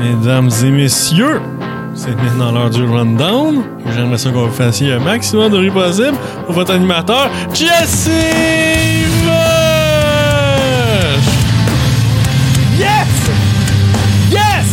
Mesdames 0.00 0.48
et 0.64 0.70
messieurs, 0.70 1.42
c'est 1.94 2.16
maintenant 2.16 2.52
l'heure 2.52 2.70
du 2.70 2.82
rundown. 2.84 3.62
J'aimerais 3.94 4.16
ça 4.16 4.30
qu'on 4.30 4.46
vous 4.46 4.52
fassiez 4.52 4.94
un 4.94 4.98
maximum 4.98 5.52
de 5.52 5.58
bruit 5.58 5.70
possible 5.70 6.16
pour 6.46 6.54
votre 6.54 6.72
animateur, 6.72 7.30
Jesse! 7.52 8.08
Yes! 12.78 13.08
Yes! 14.30 14.66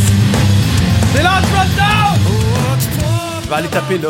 C'est 1.13 1.23
l'heure 1.23 1.41
du 1.41 1.53
rundown! 1.53 2.19
Je 3.43 3.49
vais 3.49 3.55
aller 3.55 3.67
taper 3.67 3.97
là. 3.97 4.09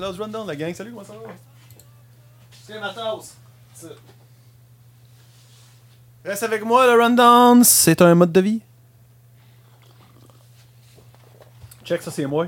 C'est 0.00 0.06
l'heure 0.06 0.14
du 0.14 0.22
rundown, 0.22 0.46
la 0.46 0.56
gang. 0.56 0.74
Salut, 0.74 0.92
comment 0.92 1.04
ça 1.04 1.12
va? 1.12 1.34
C'est 2.66 2.80
ma 2.80 2.94
tasse. 2.94 3.36
Ça. 3.74 3.88
Reste 6.24 6.42
avec 6.42 6.64
moi, 6.64 6.86
le 6.86 7.02
rundown, 7.02 7.62
c'est 7.64 8.00
un 8.00 8.14
mode 8.14 8.32
de 8.32 8.40
vie. 8.40 8.60
Check, 11.84 12.00
ça 12.00 12.10
c'est 12.10 12.24
moi. 12.24 12.46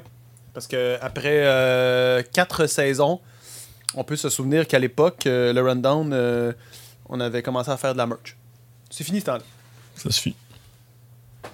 Parce 0.54 0.66
que 0.66 0.96
après 1.02 1.42
euh, 1.44 2.22
quatre 2.32 2.66
saisons, 2.66 3.20
on 3.94 4.04
peut 4.04 4.16
se 4.16 4.30
souvenir 4.30 4.66
qu'à 4.66 4.78
l'époque, 4.78 5.26
euh, 5.26 5.52
le 5.52 5.60
rundown, 5.60 6.10
euh, 6.14 6.52
on 7.10 7.20
avait 7.20 7.42
commencé 7.42 7.70
à 7.70 7.76
faire 7.76 7.92
de 7.92 7.98
la 7.98 8.06
merch. 8.06 8.36
C'est 8.88 9.04
fini 9.04 9.20
ce 9.20 9.26
temps-là. 9.26 9.44
Ça 9.96 10.10
suffit. 10.10 10.36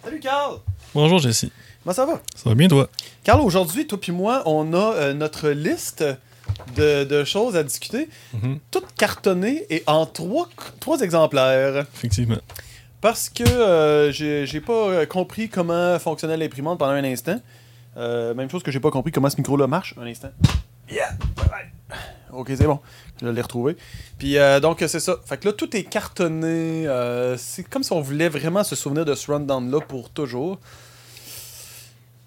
Salut 0.04 0.20
Carl! 0.20 0.60
Bonjour, 0.94 1.18
Jesse. 1.18 1.46
Comment 1.84 1.94
ça 1.94 2.06
va? 2.06 2.20
Ça 2.34 2.48
va 2.50 2.54
bien, 2.54 2.68
toi? 2.68 2.88
Carl, 3.24 3.40
aujourd'hui, 3.40 3.86
toi 3.86 4.00
puis 4.00 4.12
moi, 4.12 4.42
on 4.46 4.72
a 4.74 4.94
euh, 4.94 5.14
notre 5.14 5.48
liste 5.50 6.04
de, 6.76 7.04
de 7.04 7.24
choses 7.24 7.56
à 7.56 7.62
discuter, 7.62 8.08
Mhm. 8.34 8.58
toutes 8.70 8.92
cartonnées 8.96 9.64
et 9.70 9.82
en 9.86 10.06
trois, 10.06 10.48
trois 10.80 11.00
exemplaires. 11.00 11.86
Effectivement. 11.94 12.38
Parce 13.00 13.28
que 13.28 13.44
euh, 13.48 14.10
j'ai 14.12 14.60
pas 14.60 14.72
euh, 14.72 15.06
compris 15.06 15.48
comment 15.48 15.98
fonctionnait 15.98 16.36
l'imprimante 16.36 16.78
pendant 16.78 16.92
un 16.92 17.04
instant. 17.04 17.40
Euh, 17.96 18.34
même 18.34 18.50
chose 18.50 18.62
que 18.62 18.70
j'ai 18.70 18.80
pas 18.80 18.90
compris 18.90 19.12
comment 19.12 19.30
ce 19.30 19.36
micro-là 19.36 19.66
marche. 19.66 19.94
Un 20.00 20.06
instant. 20.06 20.30
Yeah! 20.90 21.10
Ok, 22.32 22.48
c'est 22.56 22.66
bon. 22.66 22.80
Je 23.22 23.28
l'ai 23.28 23.40
retrouvé. 23.40 23.76
Puis 24.18 24.36
euh, 24.36 24.60
donc, 24.60 24.84
c'est 24.86 25.00
ça. 25.00 25.16
Fait 25.24 25.38
que 25.38 25.46
là, 25.46 25.52
tout 25.54 25.74
est 25.76 25.84
cartonné. 25.84 26.86
c'est 27.38 27.62
comme 27.68 27.82
si 27.82 27.92
on 27.92 28.00
voulait 28.00 28.28
vraiment 28.28 28.64
se 28.64 28.76
souvenir 28.76 29.04
de 29.04 29.14
ce 29.14 29.30
rundown-là 29.32 29.80
pour 29.80 30.10
toujours. 30.10 30.58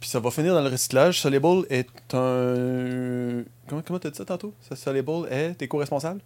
Puis 0.02 0.10
ça 0.10 0.20
va 0.20 0.32
finir 0.32 0.54
dans 0.56 0.62
le 0.62 0.70
recyclage. 0.70 1.22
Solable 1.22 1.66
est 1.70 1.88
un. 2.14 3.44
Comment 3.70 3.82
comment 3.86 4.00
t'as 4.00 4.10
dit 4.10 4.18
ça 4.18 4.26
tantôt? 4.26 4.54
Ça, 4.68 4.76
Solable 4.76 5.28
est 5.32 5.62
éco-responsable? 5.62 6.20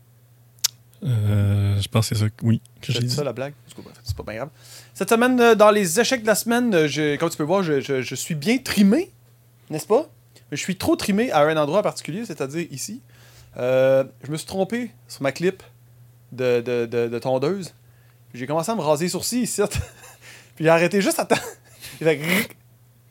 Euh, 1.03 1.79
je 1.79 1.87
pense 1.89 2.09
que 2.09 2.15
c'est 2.15 2.21
ça, 2.23 2.29
oui, 2.41 2.61
que 2.81 2.91
j'ai 2.93 2.99
dit 2.99 3.09
ça 3.13 3.23
la 3.23 3.33
blague. 3.33 3.53
C'est 4.03 4.15
pas 4.15 4.23
bien 4.23 4.35
grave. 4.35 4.49
Cette 4.93 5.09
semaine, 5.09 5.39
euh, 5.39 5.53
dans 5.53 5.69
les 5.69 5.99
échecs 5.99 6.21
de 6.21 6.27
la 6.27 6.35
semaine, 6.35 6.73
euh, 6.73 6.87
je- 6.87 7.17
comme 7.17 7.29
tu 7.29 7.37
peux 7.37 7.43
voir, 7.43 7.61
je, 7.63 7.81
je- 7.81 8.01
je 8.01 8.15
suis 8.15 8.33
bien 8.33 8.57
trimé, 8.57 9.11
n'est-ce 9.69 9.85
pas? 9.85 10.07
Je 10.51 10.57
suis 10.57 10.77
trop 10.77 10.95
trimé 10.95 11.29
à 11.31 11.41
un 11.41 11.57
endroit 11.57 11.79
en 11.79 11.83
particulier, 11.83 12.25
c'est-à-dire 12.25 12.65
ici. 12.71 13.01
Euh, 13.57 14.05
je 14.23 14.31
me 14.31 14.37
suis 14.37 14.47
trompé 14.47 14.91
sur 15.09 15.21
ma 15.21 15.31
clip 15.33 15.61
de, 16.31 16.61
de, 16.61 16.85
de- 16.85 17.07
de 17.09 17.19
tondeuse. 17.19 17.73
J'ai 18.33 18.47
commencé 18.47 18.71
à 18.71 18.75
me 18.75 18.81
raser 18.81 19.05
les 19.05 19.09
sourcils 19.09 19.41
ici. 19.41 19.61
Puis 20.55 20.63
j'ai 20.63 20.69
arrêté 20.69 21.01
juste 21.01 21.19
à 21.19 21.25
temps. 21.25 21.35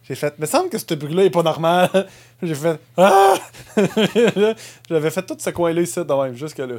J'ai 0.07 0.15
fait... 0.15 0.39
me 0.39 0.47
semble 0.47 0.69
que 0.69 0.79
ce 0.79 0.95
bruit-là 0.95 1.25
est 1.25 1.31
pas 1.31 1.43
normal. 1.43 1.89
J'ai 2.43 2.55
fait, 2.55 2.79
ah! 2.97 3.35
J'avais 4.89 5.11
fait 5.11 5.23
tout 5.23 5.37
ce 5.39 5.51
coin-là 5.51 5.81
ici, 5.81 5.99
de 5.99 6.23
même, 6.23 6.35
jusque-là. 6.35 6.77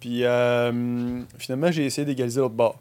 Puis 0.00 0.24
euh, 0.24 1.22
finalement, 1.38 1.70
j'ai 1.70 1.86
essayé 1.86 2.04
d'égaliser 2.04 2.40
l'autre 2.40 2.54
bord. 2.54 2.78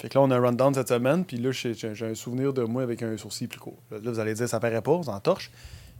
Fait 0.00 0.08
que 0.08 0.16
là, 0.16 0.22
on 0.22 0.30
a 0.30 0.36
un 0.36 0.40
rundown 0.40 0.72
cette 0.74 0.88
semaine, 0.88 1.24
puis 1.24 1.36
là, 1.36 1.50
j'ai 1.50 1.74
un 2.02 2.14
souvenir 2.14 2.52
de 2.52 2.62
moi 2.62 2.82
avec 2.82 3.02
un 3.02 3.16
sourcil 3.16 3.48
plus 3.48 3.58
court. 3.58 3.78
Là, 3.90 3.98
vous 4.04 4.20
allez 4.20 4.34
dire, 4.34 4.48
ça 4.48 4.60
paraît 4.60 4.82
pas, 4.82 4.92
on 4.92 5.02
s'en 5.02 5.18
torche. 5.18 5.50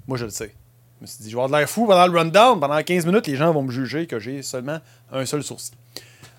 Moi, 0.06 0.19
je 0.19 0.25
le 0.25 0.31
sais. 0.31 0.55
Je 0.99 1.03
me 1.03 1.06
suis 1.06 1.25
dit, 1.25 1.31
je 1.31 1.37
vais 1.37 1.49
l'air 1.49 1.69
fou 1.69 1.87
pendant 1.87 2.06
le 2.06 2.16
rundown. 2.16 2.60
Pendant 2.60 2.81
15 2.81 3.06
minutes, 3.06 3.27
les 3.27 3.37
gens 3.37 3.53
vont 3.53 3.62
me 3.62 3.71
juger 3.72 4.06
que 4.06 4.19
j'ai 4.19 4.43
seulement 4.43 4.78
un 5.10 5.27
seul 5.27 5.43
sourcil. 5.43 5.75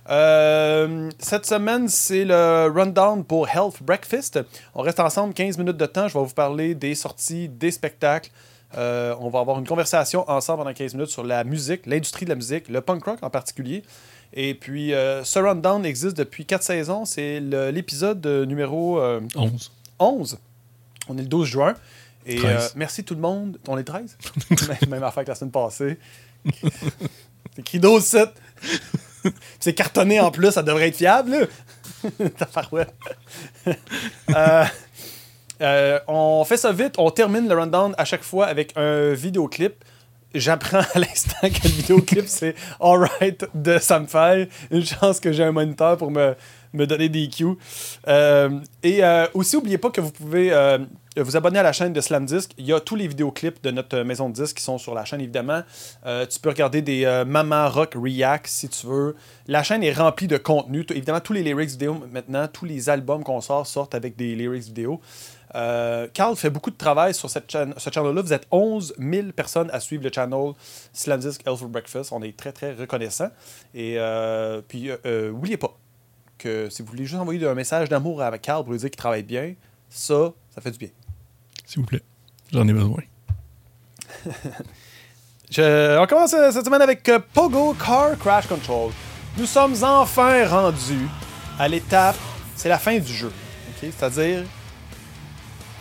Euh, 0.10 1.10
cette 1.20 1.46
semaine, 1.46 1.88
c'est 1.88 2.26
le 2.26 2.72
rundown 2.74 3.24
pour 3.24 3.48
Health 3.50 3.82
Breakfast. 3.82 4.40
On 4.76 4.82
reste 4.82 5.00
ensemble 5.00 5.34
15 5.34 5.58
minutes 5.58 5.78
de 5.78 5.86
temps. 5.86 6.08
Je 6.08 6.14
vais 6.14 6.24
vous 6.24 6.34
parler 6.34 6.76
des 6.76 6.96
sorties, 6.96 7.50
des 7.50 7.72
spectacles. 7.72 8.30
Euh, 8.78 9.16
on 9.20 9.30
va 9.30 9.40
avoir 9.40 9.58
une 9.60 9.68
conversation 9.68 10.30
ensemble 10.30 10.64
pendant 10.64 10.74
15 10.74 10.96
minutes 10.96 11.10
sur 11.10 11.24
la 11.24 11.44
musique, 11.44 11.86
l'industrie 11.86 12.26
de 12.26 12.30
la 12.30 12.36
musique, 12.36 12.68
le 12.68 12.82
punk 12.82 13.06
rock 13.06 13.20
en 13.22 13.30
particulier. 13.30 13.84
Et 14.34 14.54
puis, 14.54 14.94
euh, 14.94 15.24
ce 15.24 15.40
rundown 15.40 15.86
existe 15.86 16.18
depuis 16.18 16.46
4 16.46 16.62
saisons. 16.62 17.06
C'est 17.06 17.40
l'épisode 17.40 18.26
numéro 18.26 19.00
euh, 19.00 19.22
11. 19.36 19.72
11. 20.00 20.38
On 21.08 21.18
est 21.18 21.22
le 21.22 21.28
12 21.28 21.48
juin. 21.48 21.76
Et 22.26 22.38
13. 22.38 22.74
merci 22.76 23.04
tout 23.04 23.14
le 23.14 23.22
monde. 23.22 23.60
On 23.68 23.78
est 23.78 23.84
13? 23.84 24.18
même, 24.68 24.90
même 24.90 25.04
affaire 25.04 25.24
que 25.24 25.30
la 25.30 25.36
semaine 25.36 25.52
passée. 25.52 25.98
C'est 26.52 27.60
écrit 27.60 27.80
12 27.80 28.04
7. 28.04 28.30
C'est 29.60 29.74
cartonné 29.74 30.20
en 30.20 30.32
plus, 30.32 30.52
ça 30.52 30.64
devrait 30.64 30.90
être 30.90 30.98
fiable. 30.98 31.48
Euh, 34.36 34.66
euh, 35.62 36.00
on 36.08 36.44
fait 36.44 36.58
ça 36.58 36.72
vite, 36.72 36.96
on 36.98 37.10
termine 37.10 37.48
le 37.48 37.56
rundown 37.56 37.96
à 37.98 38.06
chaque 38.06 38.24
fois 38.24 38.48
avec 38.48 38.74
un 38.76 39.14
vidéoclip. 39.14 39.74
J'apprends 40.34 40.82
à 40.94 41.00
l'instant 41.00 41.40
que 41.42 41.64
le 41.64 41.70
vidéoclip 41.70 42.26
c'est 42.28 42.56
Alright 42.82 43.46
de 43.54 43.78
Sam. 43.78 44.06
Une 44.70 44.86
chance 44.86 45.20
que 45.20 45.32
j'ai 45.32 45.44
un 45.44 45.54
moniteur 45.54 45.98
pour 45.98 46.12
me, 46.12 46.36
donner 46.74 47.08
des 47.08 47.30
cues. 47.30 47.56
Euh, 48.08 48.60
et 48.84 49.04
euh, 49.04 49.28
aussi, 49.34 49.56
n'oubliez 49.56 49.78
pas 49.78 49.90
que 49.90 50.02
vous 50.02 50.12
pouvez 50.12 50.52
vous 51.22 51.38
abonner 51.38 51.60
à 51.60 51.64
la 51.64 51.74
chaîne 51.74 51.94
de 51.94 52.02
Slam 52.02 52.26
Disc. 52.26 52.52
Il 52.58 52.66
y 52.66 52.74
a 52.74 52.80
tous 52.80 52.96
les 52.96 53.08
vidéoclips 53.08 53.64
de 53.64 53.72
notre 53.72 54.00
maison 54.00 54.30
de 54.30 54.34
disques 54.34 54.58
qui 54.58 54.64
sont 54.64 54.78
sur 54.78 54.94
la 54.94 55.06
chaîne, 55.06 55.22
évidemment. 55.22 55.62
Euh, 56.06 56.26
tu 56.26 56.40
peux 56.40 56.50
regarder 56.50 56.82
des 56.82 57.06
euh, 57.06 57.26
Mama 57.26 57.70
Rock 57.70 57.96
React 57.96 58.48
si 58.48 58.70
tu 58.70 58.88
veux. 58.88 59.16
La 59.48 59.64
chaîne 59.64 59.84
est 59.84 59.94
remplie 59.94 60.28
de 60.28 60.38
contenu. 60.38 60.86
Évidemment, 60.90 61.22
tous 61.22 61.34
les 61.34 61.44
lyrics 61.44 61.70
vidéo 61.70 62.04
maintenant, 62.12 62.48
tous 62.48 62.66
les 62.66 62.90
albums 62.90 63.24
qu'on 63.24 63.42
sort 63.42 63.66
sortent 63.68 63.96
avec 63.96 64.16
des 64.16 64.36
lyrics 64.36 64.64
vidéo. 64.64 65.02
Euh, 65.56 66.08
Carl 66.14 66.36
fait 66.36 66.50
beaucoup 66.50 66.72
de 66.72 66.76
travail 66.76 67.14
sur 67.14 67.30
cette 67.30 67.50
chaîne, 67.50 67.74
ce 67.78 67.90
channel-là. 67.90 68.22
Vous 68.22 68.34
êtes 68.34 68.48
11 68.52 68.96
000 69.00 69.28
personnes 69.32 69.70
à 69.72 69.80
suivre 69.80 70.04
le 70.04 70.12
channel 70.14 70.54
Slam 70.92 71.20
Disc 71.20 71.42
for 71.46 71.70
Breakfast. 71.70 72.12
On 72.12 72.22
est 72.22 72.36
très, 72.36 72.52
très 72.52 72.74
reconnaissants. 72.74 73.30
Et 73.74 73.96
euh, 73.98 74.62
puis, 74.68 74.90
euh, 74.90 74.98
euh, 75.06 75.32
n'oubliez 75.32 75.58
pas 75.58 75.78
que 76.38 76.70
si 76.70 76.82
vous 76.82 76.90
voulez 76.90 77.06
juste 77.06 77.20
envoyer 77.20 77.46
un 77.48 77.54
message 77.54 77.88
d'amour 77.88 78.22
à 78.22 78.38
Carl 78.38 78.64
pour 78.64 78.74
lui 78.74 78.80
dire 78.80 78.90
qu'il 78.90 78.98
travaille 78.98 79.24
bien, 79.24 79.56
ça, 79.90 80.34
ça 80.54 80.62
fait 80.62 80.72
du 80.72 80.78
bien. 80.78 80.90
S'il 81.66 81.80
vous 81.82 81.86
plaît. 81.86 82.04
J'en 82.52 82.68
ai 82.68 82.74
besoin. 82.74 83.02
On 85.58 86.06
commence 86.08 86.34
euh, 86.34 86.52
cette 86.52 86.66
semaine 86.66 86.82
avec 86.82 87.08
euh, 87.10 87.20
Pogo 87.34 87.74
Car 87.74 88.18
Crash 88.18 88.48
Control. 88.48 88.92
Nous 89.38 89.46
sommes 89.46 89.76
enfin 89.84 90.48
rendus 90.48 91.08
à 91.60 91.68
l'étape, 91.68 92.18
c'est 92.56 92.70
la 92.70 92.80
fin 92.80 92.98
du 92.98 93.14
jeu. 93.14 93.28
ok? 93.28 93.90
C'est-à-dire, 93.96 94.44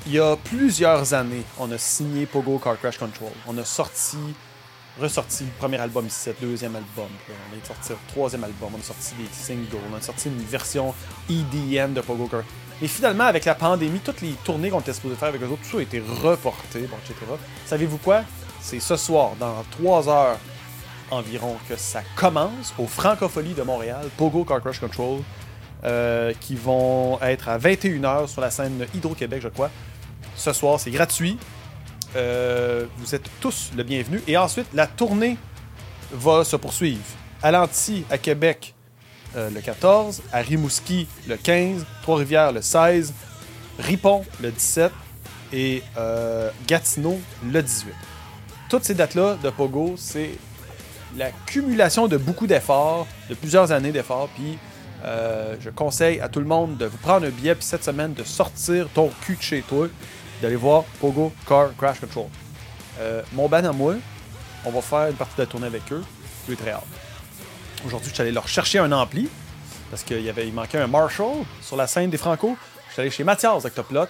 il 0.07 0.13
y 0.13 0.19
a 0.19 0.37
plusieurs 0.37 1.15
années, 1.15 1.45
on 1.59 1.71
a 1.73 1.79
signé 1.79 2.27
Pogo 2.27 2.59
Car 2.59 2.79
Crash 2.79 2.99
Control. 2.99 3.33
On 3.47 3.57
a 3.59 3.65
sorti, 3.65 4.19
ressorti 5.01 5.45
le 5.45 5.51
premier 5.59 5.79
album 5.79 6.07
ici, 6.07 6.31
le 6.41 6.49
deuxième 6.49 6.77
album. 6.77 7.09
on 7.29 7.63
a 7.63 7.67
sorti 7.67 7.93
le 7.93 7.99
troisième 8.09 8.45
album, 8.45 8.71
on 8.75 8.79
a 8.79 8.83
sorti 8.83 9.15
des 9.17 9.29
singles, 9.33 9.79
on 9.91 9.97
a 9.97 10.01
sorti 10.01 10.29
une 10.29 10.39
version 10.45 10.95
EDM 11.31 11.95
de 11.95 12.01
Pogo 12.01 12.27
Car. 12.27 12.43
Et 12.85 12.87
finalement, 12.87 13.25
avec 13.25 13.47
la 13.47 13.55
pandémie, 13.55 13.99
toutes 14.01 14.21
les 14.21 14.35
tournées 14.45 14.69
qu'on 14.69 14.81
était 14.81 14.93
supposé 14.93 15.15
faire 15.15 15.31
avec 15.31 15.41
eux 15.41 15.47
autres, 15.47 15.63
tout 15.63 15.71
ça 15.71 15.79
a 15.79 15.81
été 15.81 16.03
reporté, 16.23 16.81
etc. 16.81 17.15
Savez-vous 17.65 17.97
quoi? 17.97 18.25
C'est 18.61 18.79
ce 18.79 18.97
soir, 18.97 19.31
dans 19.41 19.65
trois 19.71 20.07
heures 20.07 20.39
environ, 21.11 21.57
que 21.67 21.77
ça 21.77 22.03
commence 22.15 22.75
au 22.79 22.87
Francofolie 22.87 23.55
de 23.55 23.63
Montréal, 23.63 24.07
Pogo 24.19 24.45
Car 24.45 24.61
Crash 24.61 24.81
Control, 24.81 25.21
euh, 25.85 26.35
qui 26.39 26.57
vont 26.57 27.19
être 27.23 27.49
à 27.49 27.57
21h 27.57 28.27
sur 28.27 28.43
la 28.43 28.51
scène 28.51 28.87
Hydro-Québec, 28.95 29.41
je 29.43 29.49
crois. 29.49 29.71
Ce 30.37 30.53
soir, 30.53 30.79
c'est 30.79 30.91
gratuit. 30.91 31.39
Euh, 32.17 32.85
vous 32.99 33.15
êtes 33.15 33.31
tous 33.41 33.71
le 33.75 33.83
bienvenu. 33.83 34.23
Et 34.27 34.37
ensuite, 34.37 34.67
la 34.75 34.87
tournée 34.87 35.39
va 36.13 36.45
se 36.45 36.57
poursuivre. 36.57 37.01
À 37.43 37.51
Lanty, 37.51 38.05
à 38.11 38.19
Québec, 38.19 38.74
euh, 39.37 39.51
le 39.51 39.61
14, 39.61 40.23
à 40.33 40.43
le 40.43 41.37
15, 41.37 41.85
Trois-Rivières, 42.03 42.53
le 42.53 42.63
16, 42.63 43.13
Ripon, 43.79 44.25
le 44.41 44.51
17 44.51 44.93
et 45.53 45.83
euh, 45.97 46.51
Gatineau, 46.67 47.19
le 47.45 47.63
18. 47.63 47.93
Toutes 48.69 48.85
ces 48.85 48.95
dates-là 48.95 49.37
de 49.43 49.51
Pogo, 49.51 49.95
c'est 49.97 50.31
la 51.17 51.31
cumulation 51.47 52.07
de 52.07 52.17
beaucoup 52.17 52.47
d'efforts, 52.47 53.07
de 53.29 53.35
plusieurs 53.35 53.73
années 53.73 53.93
d'efforts, 53.93 54.29
puis 54.35 54.59
euh, 55.05 55.57
je 55.61 55.71
conseille 55.71 56.21
à 56.21 56.29
tout 56.29 56.41
le 56.41 56.47
monde 56.47 56.77
de 56.77 56.87
vous 56.87 56.99
prendre 56.99 57.27
un 57.27 57.31
billet, 57.31 57.55
puis 57.55 57.65
cette 57.65 57.85
semaine, 57.85 58.15
de 58.15 58.25
sortir 58.25 58.89
ton 58.95 59.11
cul 59.25 59.37
de 59.37 59.43
chez 59.43 59.63
toi, 59.63 59.89
d'aller 60.43 60.57
voir 60.57 60.85
Pogo 61.01 61.33
Car 61.49 61.77
Crash 61.77 62.01
Control. 62.01 62.27
Mon 63.33 63.49
ban 63.49 63.65
à 63.65 63.73
moi, 63.73 63.95
on 64.65 64.71
va 64.71 64.81
faire 64.81 65.09
une 65.09 65.17
partie 65.17 65.37
de 65.37 65.43
la 65.43 65.47
tournée 65.47 65.67
avec 65.67 65.93
eux. 65.93 66.03
Suis 66.47 66.57
très 66.57 66.71
hâte. 66.71 67.04
Aujourd'hui, 67.87 68.09
je 68.09 68.15
suis 68.15 68.23
allé 68.23 68.33
leur 68.33 68.49
chercher 68.49 68.79
un 68.79 68.91
ampli 68.93 69.29
parce 69.91 70.03
qu'il 70.03 70.23
y 70.23 70.31
avait, 70.31 70.49
il 70.49 70.55
manquait 70.55 70.79
un 70.79 70.87
Marshall 70.87 71.45
sur 71.61 71.77
la 71.77 71.87
scène 71.87 72.09
des 72.09 72.17
Franco. 72.17 72.57
Je 72.89 72.93
suis 72.93 73.03
allé 73.03 73.11
chez 73.11 73.25
Mathias 73.25 73.65
Octoplot, 73.65 74.07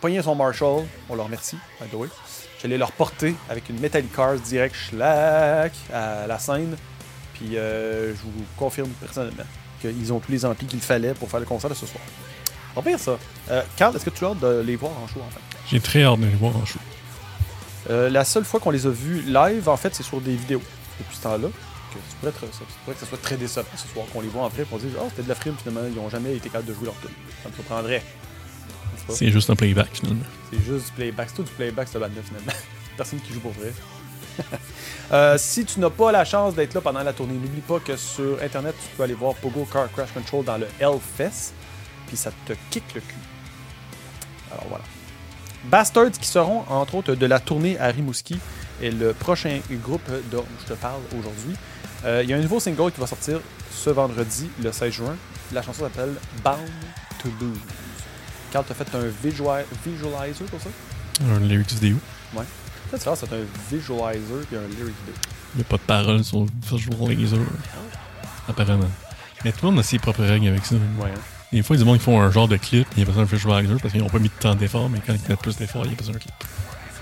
pogné 0.00 0.22
son 0.22 0.34
Marshall, 0.34 0.84
on 1.10 1.14
leur 1.14 1.26
remercie, 1.26 1.58
by 1.80 1.88
the 1.88 1.94
way. 1.94 2.08
Je 2.54 2.58
suis 2.58 2.66
allé 2.66 2.78
leur 2.78 2.92
porter 2.92 3.34
avec 3.50 3.68
une 3.68 3.78
Metallic 3.80 4.14
Cars 4.14 4.36
direct 4.36 4.74
schlack 4.74 5.72
à 5.92 6.26
la 6.26 6.38
scène. 6.38 6.76
Puis 7.34 7.56
euh, 7.56 8.14
je 8.14 8.22
vous 8.22 8.44
confirme 8.56 8.88
personnellement 8.88 9.44
qu'ils 9.80 10.12
ont 10.12 10.20
tous 10.20 10.32
les 10.32 10.44
amplis 10.44 10.66
qu'il 10.66 10.80
fallait 10.80 11.12
pour 11.12 11.28
faire 11.28 11.40
le 11.40 11.46
concert 11.46 11.68
de 11.68 11.74
ce 11.74 11.86
soir. 11.86 12.02
On 12.74 12.80
va 12.80 12.96
ça. 12.96 13.18
Euh, 13.50 13.62
Carl, 13.76 13.94
est-ce 13.94 14.06
que 14.06 14.10
tu 14.10 14.24
as 14.24 14.28
hâte 14.28 14.40
de 14.40 14.62
les 14.64 14.76
voir 14.76 14.92
en 14.92 15.06
show 15.06 15.20
en 15.20 15.30
fait? 15.30 15.40
J'ai 15.70 15.80
très 15.80 16.04
hâte 16.04 16.20
de 16.20 16.26
les 16.26 16.34
voir 16.34 16.56
en 16.56 16.64
show. 16.64 16.78
Euh, 17.90 18.08
la 18.08 18.24
seule 18.24 18.44
fois 18.44 18.60
qu'on 18.60 18.70
les 18.70 18.86
a 18.86 18.90
vus 18.90 19.22
live, 19.22 19.68
en 19.68 19.76
fait, 19.76 19.94
c'est 19.94 20.02
sur 20.02 20.20
des 20.20 20.34
vidéos 20.34 20.62
depuis 20.98 21.16
ce 21.16 21.22
temps-là. 21.22 21.48
Que 21.92 21.98
ça, 21.98 22.16
pourrait 22.20 22.30
être, 22.30 22.54
ça, 22.54 22.64
pourrait 22.84 22.94
que 22.94 23.00
ça 23.00 23.06
soit 23.06 23.22
très 23.22 23.36
décevant 23.36 23.66
ce 23.76 23.88
soir 23.88 24.06
qu'on 24.12 24.20
les 24.20 24.28
voit 24.28 24.42
en 24.42 24.48
vrai 24.48 24.64
qu'on 24.64 24.78
dise 24.78 24.92
Ah, 24.98 25.04
c'était 25.10 25.22
de 25.22 25.28
la 25.28 25.34
frime 25.34 25.54
finalement, 25.56 25.86
ils 25.88 25.94
n'ont 25.94 26.08
jamais 26.08 26.36
été 26.36 26.48
capables 26.48 26.66
de 26.66 26.74
jouer 26.74 26.86
leur 26.86 27.00
tune. 27.00 27.10
Ça 27.42 27.48
me 27.48 27.54
surprendrait. 27.54 28.02
C'est 29.08 29.30
juste 29.30 29.50
un 29.50 29.56
playback 29.56 29.88
finalement. 29.92 30.24
C'est 30.50 30.62
juste 30.62 30.86
du 30.86 30.92
playback. 30.92 31.28
C'est 31.28 31.36
tout 31.36 31.42
du 31.42 31.52
playback, 31.52 31.88
cette 31.88 32.00
bande-là, 32.00 32.22
finalement. 32.22 32.52
Personne 32.96 33.20
qui 33.20 33.32
joue 33.32 33.40
pour 33.40 33.52
vrai. 33.52 33.72
Euh, 35.10 35.36
si 35.36 35.66
tu 35.66 35.78
n'as 35.78 35.90
pas 35.90 36.10
la 36.10 36.24
chance 36.24 36.54
d'être 36.54 36.72
là 36.72 36.80
pendant 36.80 37.02
la 37.02 37.12
tournée, 37.12 37.34
n'oublie 37.34 37.60
pas 37.60 37.78
que 37.80 37.98
sur 37.98 38.42
Internet, 38.42 38.74
tu 38.82 38.96
peux 38.96 39.02
aller 39.02 39.12
voir 39.12 39.34
Pogo 39.34 39.68
Car 39.70 39.92
Crash 39.92 40.10
Control 40.12 40.42
dans 40.42 40.56
le 40.56 40.66
Hellfest. 40.80 41.52
Puis 42.06 42.16
ça 42.16 42.30
te 42.46 42.54
kick 42.70 42.82
le 42.94 43.02
cul. 43.02 43.14
Alors 44.50 44.64
voilà. 44.70 44.84
Bastards 45.64 46.12
qui 46.12 46.26
seront, 46.26 46.64
entre 46.68 46.94
autres, 46.94 47.14
de 47.14 47.26
la 47.26 47.40
tournée 47.40 47.78
à 47.78 47.88
Rimouski 47.88 48.38
et 48.80 48.90
le 48.90 49.12
prochain 49.12 49.60
groupe 49.84 50.08
dont 50.30 50.44
je 50.62 50.72
te 50.74 50.78
parle 50.78 51.00
aujourd'hui. 51.18 51.54
Euh, 52.04 52.22
Il 52.24 52.30
y 52.30 52.32
a 52.32 52.36
un 52.36 52.40
nouveau 52.40 52.58
single 52.60 52.90
qui 52.92 53.00
va 53.00 53.06
sortir 53.06 53.38
ce 53.70 53.90
vendredi, 53.90 54.48
le 54.62 54.72
16 54.72 54.92
juin. 54.92 55.16
La 55.52 55.62
chanson 55.62 55.82
s'appelle 55.84 56.14
Bound 56.42 56.58
to 57.22 57.28
Lose. 57.40 57.58
Carl, 58.52 58.64
t'as 58.66 58.74
fait 58.74 58.94
un 58.94 59.04
visual- 59.22 59.64
visualizer 59.84 60.44
pour 60.46 60.60
ça? 60.60 60.68
Un 61.24 61.40
lyrics 61.40 61.72
vidéo. 61.74 61.96
Ça, 62.90 62.98
tu 62.98 63.04
vois, 63.04 63.16
c'est 63.16 63.32
un 63.32 63.44
visualizer 63.70 64.42
et 64.52 64.56
un 64.56 64.68
lyric 64.68 64.94
video. 65.00 65.14
Il 65.54 65.58
n'y 65.58 65.62
a 65.62 65.64
pas 65.64 65.76
de 65.76 65.82
paroles 65.82 66.24
sur 66.24 66.44
Visual 66.70 67.10
Laser. 67.16 67.38
Apparemment. 68.48 68.90
Mais 69.44 69.52
tout 69.52 69.64
le 69.66 69.70
monde 69.70 69.80
a 69.80 69.82
ses 69.82 69.98
propres 69.98 70.24
règles 70.24 70.48
avec 70.48 70.64
ça. 70.64 70.74
Ouais. 70.74 71.10
hein. 71.10 71.20
Des 71.52 71.62
fois, 71.62 71.76
ils 71.76 71.82
disent 71.82 71.88
qu'ils 71.92 72.00
font 72.00 72.20
un 72.20 72.30
genre 72.30 72.48
de 72.48 72.56
clip, 72.56 72.86
il 72.96 72.98
n'y 72.98 73.02
a 73.02 73.06
pas 73.06 73.12
besoin 73.12 73.24
d'un 73.24 73.36
visualizer 73.36 73.76
parce 73.80 73.92
qu'ils 73.92 74.02
n'ont 74.02 74.08
pas 74.08 74.18
mis 74.18 74.28
de 74.28 74.34
temps 74.40 74.54
d'effort, 74.54 74.88
mais 74.88 75.00
quand 75.06 75.12
ils 75.14 75.28
mettent 75.28 75.40
plus 75.40 75.56
d'effort, 75.56 75.84
il 75.84 75.88
n'y 75.88 75.94
a 75.94 75.96
pas 75.96 76.00
besoin 76.02 76.14
d'un 76.14 76.18
clip. 76.20 76.34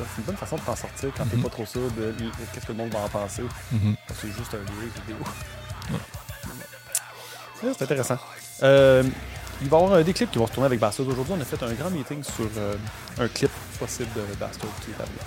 Ça, 0.00 0.06
c'est 0.14 0.20
une 0.22 0.26
bonne 0.26 0.36
façon 0.36 0.56
de 0.56 0.62
t'en 0.62 0.74
sortir 0.76 1.10
quand 1.14 1.26
t'es 1.26 1.36
Mhm. 1.36 1.42
pas 1.42 1.48
trop 1.50 1.66
sûr 1.66 1.82
de 1.92 2.14
qu'est-ce 2.54 2.64
que 2.66 2.72
le 2.72 2.78
monde 2.78 2.90
va 2.90 3.00
en 3.00 3.08
penser. 3.10 3.42
Mhm. 3.70 3.96
C'est 4.18 4.28
juste 4.28 4.54
un 4.54 4.72
lyric 4.72 4.94
vidéo. 5.06 5.16
Ouais, 7.62 7.72
C'est 7.76 7.84
intéressant. 7.84 8.16
Euh, 8.62 9.02
il 9.60 9.68
va 9.68 9.78
y 9.78 9.82
avoir 9.82 10.02
des 10.02 10.14
clips 10.14 10.30
qui 10.30 10.38
vont 10.38 10.46
se 10.46 10.52
tourner 10.52 10.66
avec 10.66 10.80
Bastard. 10.80 11.06
Aujourd'hui, 11.06 11.34
on 11.36 11.40
a 11.40 11.44
fait 11.44 11.62
un 11.62 11.72
grand 11.74 11.90
meeting 11.90 12.22
sur 12.24 12.48
euh, 12.56 12.76
un 13.18 13.28
clip 13.28 13.50
possible 13.78 14.08
de 14.16 14.22
Bastard 14.36 14.70
qui 14.82 14.92
est 14.92 14.94
arrivé. 14.94 15.18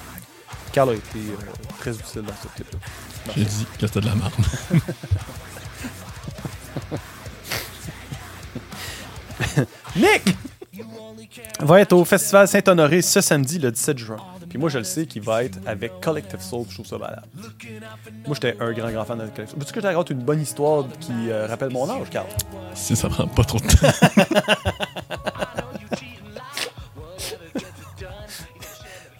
Carl 0.71 0.89
a 0.89 0.93
été 0.93 1.19
euh, 1.19 1.35
très 1.79 1.91
utile 1.91 2.23
dans 2.23 2.33
ce 2.41 2.47
clip-là. 2.55 2.79
J'ai 3.37 3.45
dit 3.45 3.67
que 3.79 3.85
c'était 3.85 4.01
de 4.01 4.07
la 4.07 4.15
merde. 4.15 4.33
Nick 9.95 10.35
va 11.59 11.81
être 11.81 11.93
au 11.93 12.05
Festival 12.05 12.47
Saint-Honoré 12.47 13.01
ce 13.01 13.21
samedi, 13.21 13.59
le 13.59 13.71
17 13.71 13.97
juin. 13.97 14.17
Puis 14.53 14.59
moi, 14.59 14.69
je 14.69 14.77
le 14.77 14.83
sais 14.83 15.07
qu'il 15.07 15.23
va 15.23 15.43
être 15.45 15.57
avec 15.65 15.99
Collective 15.99 16.39
Soul. 16.39 16.67
Je 16.69 16.75
trouve 16.75 16.85
ça 16.85 16.99
malade. 16.99 17.25
Moi, 18.27 18.35
j'étais 18.35 18.55
un 18.59 18.71
grand, 18.71 18.91
grand 18.91 19.03
fan 19.03 19.17
de 19.17 19.23
Collective 19.23 19.47
Soul. 19.47 19.57
Veux-tu 19.57 19.73
que 19.73 19.79
je 19.79 19.81
te 19.81 19.87
raconte 19.87 20.11
une 20.11 20.21
bonne 20.21 20.41
histoire 20.41 20.85
qui 20.99 21.31
euh, 21.31 21.47
rappelle 21.47 21.71
mon 21.71 21.89
âge, 21.89 22.07
Carl? 22.11 22.27
si 22.75 22.95
ça 22.95 23.09
prend 23.09 23.25
pas 23.25 23.43
trop 23.45 23.57
de 23.57 23.65
temps. 23.65 23.87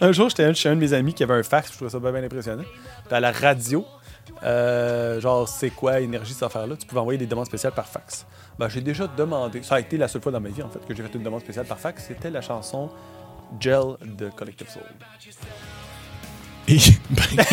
Un 0.00 0.12
jour, 0.12 0.28
j'étais 0.28 0.54
chez 0.54 0.68
un 0.68 0.76
de 0.76 0.80
mes 0.80 0.92
amis 0.92 1.14
qui 1.14 1.24
avait 1.24 1.34
un 1.34 1.42
fax, 1.42 1.70
je 1.72 1.76
trouvais 1.76 1.90
ça 1.90 1.98
bien, 1.98 2.12
bien 2.12 2.22
impressionnant. 2.22 2.62
Puis 3.06 3.16
à 3.16 3.18
la 3.18 3.32
radio, 3.32 3.84
euh, 4.44 5.20
genre, 5.20 5.48
c'est 5.48 5.70
quoi 5.70 5.98
énergie 5.98 6.34
cette 6.34 6.44
affaire-là? 6.44 6.76
Tu 6.76 6.86
pouvais 6.86 7.00
envoyer 7.00 7.18
des 7.18 7.26
demandes 7.26 7.46
spéciales 7.46 7.72
par 7.72 7.88
fax. 7.88 8.24
Ben, 8.56 8.68
j'ai 8.68 8.82
déjà 8.82 9.08
demandé, 9.08 9.64
ça 9.64 9.76
a 9.76 9.80
été 9.80 9.96
la 9.96 10.06
seule 10.06 10.22
fois 10.22 10.30
dans 10.30 10.40
ma 10.40 10.50
vie 10.50 10.62
en 10.62 10.68
fait 10.68 10.78
que 10.86 10.94
j'ai 10.94 11.02
fait 11.02 11.14
une 11.14 11.24
demande 11.24 11.40
spéciale 11.40 11.66
par 11.66 11.80
fax, 11.80 12.04
c'était 12.06 12.30
la 12.30 12.40
chanson 12.40 12.88
Gel 13.60 13.96
de 14.02 14.28
Collective 14.30 14.68
Soul. 14.70 14.82
Et 16.66 16.78
ben, 17.10 17.44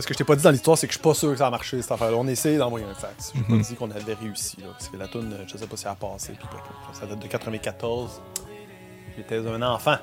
Ce 0.00 0.06
que 0.06 0.14
je 0.14 0.18
t'ai 0.18 0.24
pas 0.24 0.34
dit 0.34 0.42
dans 0.42 0.50
l'histoire, 0.50 0.78
c'est 0.78 0.86
que 0.86 0.92
je 0.94 0.98
suis 0.98 1.02
pas 1.02 1.12
sûr 1.12 1.32
que 1.32 1.36
ça 1.36 1.48
a 1.48 1.50
marché 1.50 1.80
cette 1.82 1.92
affaire-là. 1.92 2.16
On 2.16 2.26
essaye 2.26 2.56
d'envoyer 2.56 2.86
un 2.86 2.94
fax. 2.94 3.32
Je 3.34 3.40
t'ai 3.40 3.46
pas 3.46 3.62
dit 3.62 3.74
qu'on 3.74 3.90
avait 3.90 4.14
réussi, 4.14 4.58
là, 4.60 4.68
parce 4.72 4.88
que 4.88 4.96
la 4.96 5.08
tune, 5.08 5.36
je 5.46 5.56
sais 5.58 5.66
pas 5.66 5.76
si 5.76 5.84
elle 5.84 5.92
a 5.92 5.94
passé. 5.94 6.32
Puis, 6.32 6.48
ça 6.94 7.06
date 7.06 7.18
de 7.18 7.26
94. 7.26 8.22
J'étais 9.16 9.38
un 9.46 9.62
enfant. 9.62 9.96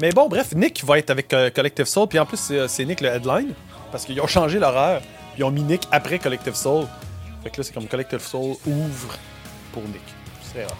Mais 0.00 0.10
bon, 0.10 0.28
bref, 0.28 0.52
Nick 0.54 0.84
va 0.84 0.98
être 0.98 1.10
avec 1.10 1.32
euh, 1.32 1.50
Collective 1.50 1.86
Soul. 1.86 2.08
Puis 2.08 2.18
en 2.18 2.26
plus, 2.26 2.36
c'est, 2.36 2.58
euh, 2.58 2.68
c'est 2.68 2.84
Nick 2.84 3.00
le 3.00 3.08
headline. 3.08 3.52
Parce 3.92 4.04
qu'ils 4.04 4.20
ont 4.20 4.26
changé 4.26 4.58
l'horaire. 4.58 5.00
puis 5.00 5.38
Ils 5.38 5.44
ont 5.44 5.50
mis 5.50 5.62
Nick 5.62 5.86
après 5.92 6.18
Collective 6.18 6.54
Soul. 6.54 6.86
Fait 7.42 7.50
que 7.50 7.58
là, 7.58 7.64
c'est 7.64 7.72
comme 7.72 7.86
Collective 7.86 8.20
Soul 8.20 8.56
ouvre 8.66 9.16
pour 9.72 9.82
Nick. 9.84 10.02
C'est 10.52 10.64
rare. 10.64 10.76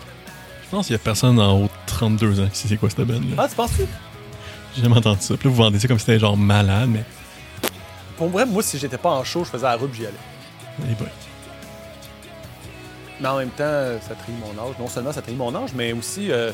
je 0.65 0.71
pense 0.71 0.87
qu'il 0.87 0.95
y 0.95 0.97
a 0.97 0.99
personne 0.99 1.39
en 1.39 1.59
haut 1.61 1.65
de 1.65 1.71
32 1.87 2.41
ans 2.41 2.49
qui 2.49 2.59
sait 2.59 2.69
c'est 2.69 2.77
quoi 2.77 2.91
cette 2.91 3.01
band 3.03 3.15
là 3.15 3.21
Ah, 3.45 3.49
tu 3.49 3.55
penses-tu? 3.55 3.87
J'ai 4.75 4.83
jamais 4.83 4.97
entendu 4.97 5.21
ça. 5.21 5.37
Puis 5.37 5.49
là, 5.49 5.55
vous 5.55 5.62
vendez 5.62 5.79
ça 5.79 5.87
comme 5.87 5.99
si 5.99 6.06
c'était 6.06 6.19
genre 6.19 6.37
malade, 6.37 6.89
mais. 6.89 7.05
Pour 8.17 8.29
vrai, 8.29 8.45
moi, 8.47 8.62
si 8.62 8.79
j'étais 8.79 8.99
pas 8.99 9.11
en 9.11 9.23
show, 9.23 9.45
je 9.45 9.51
faisais 9.51 9.65
la 9.67 9.77
route 9.77 9.93
j'y 9.95 10.06
allais. 10.06 10.15
Eh 10.91 10.95
boy. 10.95 11.09
Mais 13.21 13.29
en 13.29 13.39
même 13.39 13.51
temps, 13.51 13.65
ça 14.01 14.15
trahit 14.17 14.35
mon 14.41 14.61
âge. 14.61 14.75
Non 14.81 14.89
seulement 14.89 15.12
ça 15.12 15.23
trahit 15.23 15.39
mon 15.39 15.55
âge, 15.55 15.71
mais 15.75 15.93
aussi. 15.93 16.33
euh, 16.33 16.51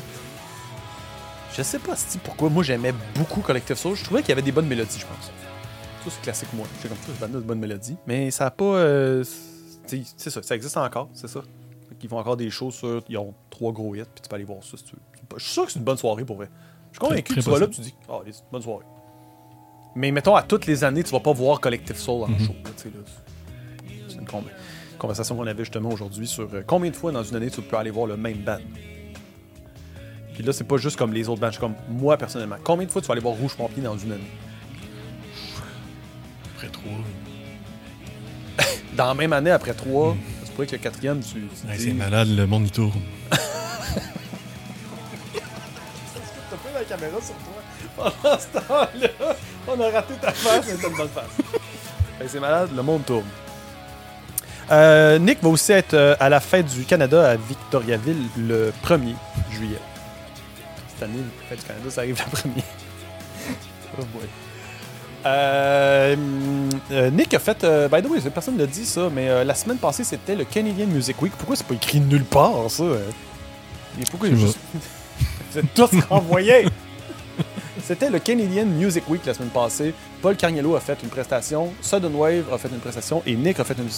je 1.55 1.61
sais 1.63 1.79
pas 1.79 1.95
si 1.95 2.17
pourquoi 2.17 2.49
moi 2.49 2.63
j'aimais 2.63 2.93
beaucoup 3.15 3.41
Collective 3.41 3.75
Soul. 3.75 3.95
Je 3.95 4.03
trouvais 4.03 4.21
qu'il 4.21 4.29
y 4.29 4.31
avait 4.33 4.41
des 4.41 4.51
bonnes 4.51 4.67
mélodies, 4.67 4.99
je 4.99 5.05
pense. 5.05 5.25
Ça, 5.25 6.09
c'est 6.09 6.21
classique, 6.21 6.49
moi. 6.53 6.65
J'ai 6.81 6.89
comme 6.89 6.97
ça, 7.19 7.27
de 7.27 7.39
bonnes 7.39 7.59
mélodies. 7.59 7.97
Mais 8.07 8.31
ça 8.31 8.47
a 8.47 8.51
pas. 8.51 8.63
euh, 8.65 9.23
c'est 9.85 10.29
ça, 10.29 10.41
ça 10.41 10.55
existe 10.55 10.77
encore, 10.77 11.09
c'est 11.13 11.27
ça. 11.27 11.41
Ils 12.03 12.09
font 12.09 12.17
encore 12.17 12.37
des 12.37 12.49
shows 12.49 12.71
sur. 12.71 13.03
Ils 13.09 13.17
ont 13.17 13.33
trois 13.51 13.71
gros 13.71 13.93
hits, 13.93 14.01
puis 14.01 14.21
tu 14.23 14.29
peux 14.29 14.35
aller 14.35 14.43
voir 14.45 14.63
ça 14.63 14.75
si 14.77 14.83
tu 14.85 14.95
veux. 14.95 15.01
Je 15.37 15.43
suis 15.43 15.53
sûr 15.53 15.65
que 15.65 15.71
c'est 15.71 15.77
une 15.79 15.85
bonne 15.85 15.97
soirée 15.97 16.25
pour 16.25 16.37
vrai. 16.37 16.49
Je 16.91 16.97
suis 16.97 16.99
convaincu 16.99 17.35
que 17.35 17.39
tu 17.41 17.49
vas 17.49 17.59
là, 17.59 17.67
tu 17.67 17.81
dis, 17.81 17.93
ah, 18.09 18.19
c'est 18.25 18.29
une 18.31 18.51
bonne 18.51 18.61
soirée. 18.63 18.85
Mais 19.95 20.11
mettons, 20.11 20.35
à 20.35 20.41
toutes 20.41 20.65
les 20.65 20.83
années, 20.83 21.03
tu 21.03 21.11
vas 21.11 21.19
pas 21.19 21.31
voir 21.33 21.59
Collective 21.59 21.97
Soul 21.97 22.23
en 22.23 22.27
Mhm. 22.29 22.39
show. 22.39 22.55
C'est 24.07 24.15
une 24.17 24.25
con- 24.25 24.43
conversation 24.97 25.35
qu'on 25.35 25.45
avait 25.47 25.63
justement 25.63 25.89
aujourd'hui 25.89 26.27
sur 26.27 26.49
euh, 26.53 26.63
combien 26.65 26.89
de 26.89 26.95
fois 26.95 27.11
dans 27.11 27.23
une 27.23 27.35
année 27.35 27.49
tu 27.51 27.61
peux 27.61 27.77
aller 27.77 27.91
voir 27.91 28.07
le 28.07 28.17
même 28.17 28.37
band. 28.39 28.57
Puis 30.33 30.43
là, 30.43 30.53
c'est 30.53 30.63
pas 30.63 30.77
juste 30.77 30.97
comme 30.97 31.13
les 31.13 31.27
autres 31.29 31.41
bands, 31.41 31.49
c'est 31.51 31.59
comme 31.59 31.75
moi 31.89 32.17
personnellement. 32.17 32.55
Combien 32.63 32.85
de 32.87 32.91
fois 32.91 33.01
tu 33.01 33.07
vas 33.07 33.13
aller 33.13 33.21
voir 33.21 33.33
Rouge 33.35 33.55
Pompier 33.55 33.81
dans 33.83 33.97
une 33.97 34.13
année? 34.13 34.31
Après 36.55 36.67
trois. 36.69 36.91
Dans 38.95 39.07
la 39.07 39.13
même 39.13 39.33
année, 39.33 39.51
après 39.51 39.73
trois, 39.73 40.15
ça 40.41 40.45
se 40.47 40.51
pourrait 40.51 40.67
que 40.67 40.73
le 40.73 40.77
quatrième, 40.79 41.21
tu. 41.21 41.29
tu 41.33 41.67
Ouais, 41.67 41.77
dis- 41.77 41.83
c'est 41.85 41.93
malade, 41.93 42.27
le 42.29 42.45
monde 42.45 42.63
il 42.65 42.71
tourne. 42.71 42.99
T'as 43.29 43.37
pris 46.57 46.73
la 46.73 46.83
caméra 46.83 47.17
sur 47.21 47.35
toi? 47.35 47.61
Pendant 48.21 48.37
ce 48.39 48.47
temps-là, 48.59 49.35
on 49.67 49.79
a 49.79 49.89
raté 49.89 50.13
ta 50.15 50.31
face, 50.31 50.65
mais 50.67 50.75
t'as 50.81 50.89
une 50.89 50.97
bonne 50.97 51.09
face. 51.09 52.27
C'est 52.27 52.39
malade, 52.39 52.69
le 52.75 52.81
monde 52.83 53.05
tourne. 53.05 53.25
Euh, 54.71 55.17
Nick 55.19 55.41
va 55.41 55.49
aussi 55.49 55.71
être 55.73 55.93
euh, 55.93 56.15
à 56.19 56.29
la 56.29 56.39
fête 56.39 56.67
du 56.67 56.83
Canada 56.85 57.31
à 57.31 57.35
Victoriaville 57.35 58.27
le 58.37 58.71
1er 58.85 59.15
juillet. 59.51 59.79
Cette 61.01 61.09
année, 61.09 61.23
la 61.23 61.47
fête 61.47 61.59
du 61.59 61.65
Canada, 61.65 61.89
ça 61.89 62.01
arrive 62.01 62.15
le 62.15 62.37
1er. 62.37 62.63
oh 63.99 64.03
boy. 64.13 64.21
Euh, 65.25 66.15
euh, 66.91 67.09
Nick 67.09 67.33
a 67.33 67.39
fait, 67.39 67.63
euh, 67.63 67.87
by 67.87 68.03
the 68.03 68.05
way, 68.05 68.19
personne 68.29 68.53
ne 68.53 68.59
l'a 68.59 68.67
dit 68.67 68.85
ça, 68.85 69.09
mais 69.11 69.27
euh, 69.27 69.43
la 69.43 69.55
semaine 69.55 69.77
passée 69.77 70.03
c'était 70.03 70.35
le 70.35 70.43
Canadian 70.43 70.85
Music 70.85 71.19
Week. 71.19 71.33
Pourquoi 71.35 71.55
c'est 71.55 71.65
pas 71.65 71.73
écrit 71.73 72.01
nulle 72.01 72.23
part 72.23 72.69
ça? 72.69 72.83
Et 73.99 74.03
pourquoi 74.11 74.29
il 74.29 74.37
juste. 74.37 74.59
Vous 75.51 75.57
êtes 75.57 75.73
tous 75.73 75.89
renvoyés! 76.09 76.67
C'était 77.91 78.09
le 78.09 78.19
Canadian 78.19 78.67
Music 78.67 79.03
Week 79.09 79.25
la 79.25 79.33
semaine 79.33 79.49
passée. 79.49 79.93
Paul 80.21 80.37
Carniello 80.37 80.77
a 80.77 80.79
fait 80.79 80.97
une 81.03 81.09
prestation, 81.09 81.73
Sudden 81.81 82.15
Wave 82.15 82.45
a 82.53 82.57
fait 82.57 82.69
une 82.69 82.79
prestation 82.79 83.21
et 83.25 83.35
Nick 83.35 83.59
a 83.59 83.65
fait 83.65 83.77
une, 83.77 83.89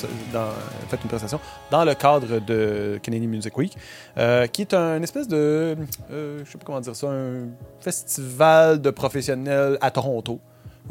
prestation 1.08 1.40
dans 1.70 1.86
le 1.86 1.94
cadre 1.94 2.40
de 2.40 3.00
Canadian 3.04 3.28
Music 3.28 3.56
Week, 3.56 3.78
euh, 4.18 4.48
qui 4.48 4.64
est 4.64 4.74
un 4.74 5.00
espèce 5.04 5.28
de, 5.28 5.78
euh, 6.10 6.42
je 6.44 6.52
sais 6.52 6.58
pas 6.58 6.66
comment 6.66 6.82
dire 6.82 6.96
ça, 6.96 7.06
un 7.12 7.50
festival 7.82 8.82
de 8.82 8.90
professionnels 8.90 9.78
à 9.80 9.92
Toronto. 9.92 10.40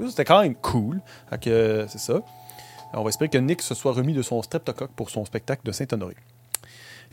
C'était 0.08 0.24
quand 0.24 0.40
même 0.40 0.54
cool. 0.54 1.00
C'est 1.42 1.98
ça. 1.98 2.20
On 2.92 3.02
va 3.02 3.08
espérer 3.08 3.30
que 3.30 3.38
Nick 3.38 3.62
se 3.62 3.74
soit 3.74 3.94
remis 3.94 4.14
de 4.14 4.22
son 4.22 4.40
streptocoque 4.42 4.92
pour 4.92 5.10
son 5.10 5.24
spectacle 5.24 5.62
de 5.64 5.72
Saint-Honoré. 5.72 6.14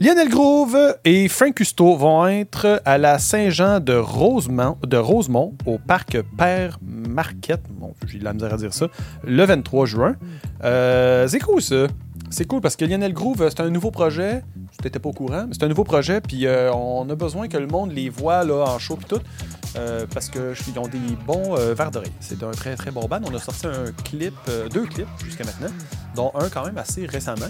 Lionel 0.01 0.29
Grove 0.29 0.97
et 1.03 1.27
Frank 1.27 1.55
Custo 1.55 1.97
vont 1.97 2.25
être 2.25 2.81
à 2.85 2.97
la 2.97 3.19
Saint-Jean 3.19 3.81
de 3.81 3.95
Rosemont, 3.95 4.77
au 5.65 5.77
parc 5.77 6.21
Père 6.37 6.79
Marquette. 6.81 7.63
Bon, 7.69 7.93
j'ai 8.07 8.17
de 8.17 8.23
la 8.23 8.31
misère 8.31 8.53
à 8.53 8.57
dire 8.57 8.73
ça. 8.73 8.87
Le 9.25 9.43
23 9.43 9.85
juin. 9.85 10.15
Euh, 10.63 11.27
c'est 11.27 11.39
cool 11.39 11.61
ça. 11.61 11.87
C'est 12.29 12.45
cool 12.45 12.61
parce 12.61 12.77
que 12.77 12.85
Lionel 12.85 13.11
Groove, 13.11 13.45
c'est 13.49 13.59
un 13.59 13.69
nouveau 13.69 13.91
projet. 13.91 14.41
Tu 14.79 14.85
n'étais 14.85 14.99
pas 14.99 15.09
au 15.09 15.13
courant, 15.13 15.45
mais 15.47 15.53
c'est 15.53 15.63
un 15.63 15.67
nouveau 15.67 15.83
projet. 15.83 16.21
Puis 16.21 16.45
euh, 16.45 16.71
on 16.71 17.09
a 17.09 17.15
besoin 17.15 17.49
que 17.49 17.57
le 17.57 17.67
monde 17.67 17.91
les 17.91 18.07
voit 18.07 18.45
là, 18.45 18.63
en 18.69 18.79
show 18.79 18.97
et 19.01 19.05
tout. 19.05 19.19
Euh, 19.75 20.05
parce 20.11 20.29
qu'ils 20.29 20.79
ont 20.79 20.87
des 20.87 20.97
bons 21.27 21.57
euh, 21.57 21.73
verres 21.73 21.91
d'oreille. 21.91 22.11
C'est 22.21 22.41
un 22.41 22.51
très 22.51 22.75
très 22.75 22.91
bon 22.91 23.05
band. 23.05 23.19
On 23.25 23.35
a 23.35 23.39
sorti 23.39 23.67
un 23.67 23.91
clip, 24.05 24.33
deux 24.73 24.85
clips 24.85 25.07
jusqu'à 25.25 25.43
maintenant, 25.43 25.75
dont 26.15 26.31
un 26.35 26.47
quand 26.47 26.65
même 26.65 26.77
assez 26.77 27.05
récemment. 27.05 27.47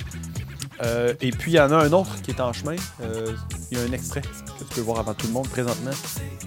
Euh, 0.81 1.13
et 1.21 1.31
puis 1.31 1.51
il 1.51 1.55
y 1.55 1.59
en 1.59 1.71
a 1.71 1.77
un 1.77 1.91
autre 1.91 2.21
qui 2.21 2.31
est 2.31 2.39
en 2.39 2.53
chemin. 2.53 2.75
Euh, 3.01 3.36
il 3.71 3.77
y 3.77 3.81
a 3.81 3.83
un 3.83 3.91
extrait 3.91 4.21
que 4.21 4.27
tu 4.59 4.75
peux 4.75 4.81
voir 4.81 5.00
avant 5.00 5.13
tout 5.13 5.27
le 5.27 5.33
monde 5.33 5.48
présentement 5.48 5.91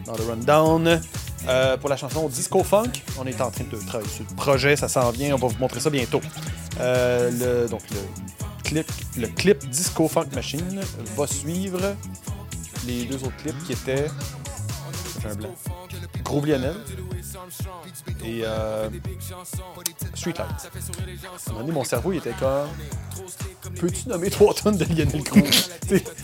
dans 0.07 0.17
le 0.17 0.25
rundown. 0.25 1.01
Euh, 1.49 1.77
pour 1.77 1.89
la 1.89 1.97
chanson 1.97 2.29
Disco 2.29 2.63
Funk, 2.63 2.93
on 3.19 3.27
est 3.27 3.41
en 3.41 3.51
train 3.51 3.65
de 3.65 3.77
travailler 3.87 4.09
sur 4.09 4.25
le 4.29 4.37
projet, 4.37 4.77
ça 4.77 4.89
s'en 4.89 5.11
vient, 5.11 5.35
on 5.35 5.39
va 5.39 5.49
vous 5.49 5.59
montrer 5.59 5.81
ça 5.81 5.91
bientôt. 5.91 6.21
Le, 6.79 7.67
donc 7.69 7.83
le 7.91 7.99
clip, 8.63 8.87
le 9.19 9.27
clip 9.27 9.69
Disco 9.69 10.09
Funk 10.09 10.29
Machine 10.35 10.81
va 11.17 11.27
suivre 11.27 11.81
les 12.87 13.05
deux 13.05 13.17
autres 13.17 13.37
clips 13.39 13.65
qui 13.65 13.73
étaient. 13.73 14.07
Un 15.29 15.35
blanc. 15.35 15.55
Groove 16.25 16.47
Lionel 16.47 16.75
et 18.25 18.43
euh, 18.45 18.89
Streetlight. 20.15 20.49
À 20.51 20.53
un 21.51 21.53
moment 21.53 21.61
donné, 21.61 21.73
mon 21.73 21.85
cerveau 21.85 22.13
il 22.13 22.19
était 22.19 22.35
comme 22.39 22.69
peux-tu 23.81 24.09
nommer 24.09 24.31
trois 24.31 24.55
tonnes 24.55 24.77
de 24.77 24.85
Lionel 24.85 25.23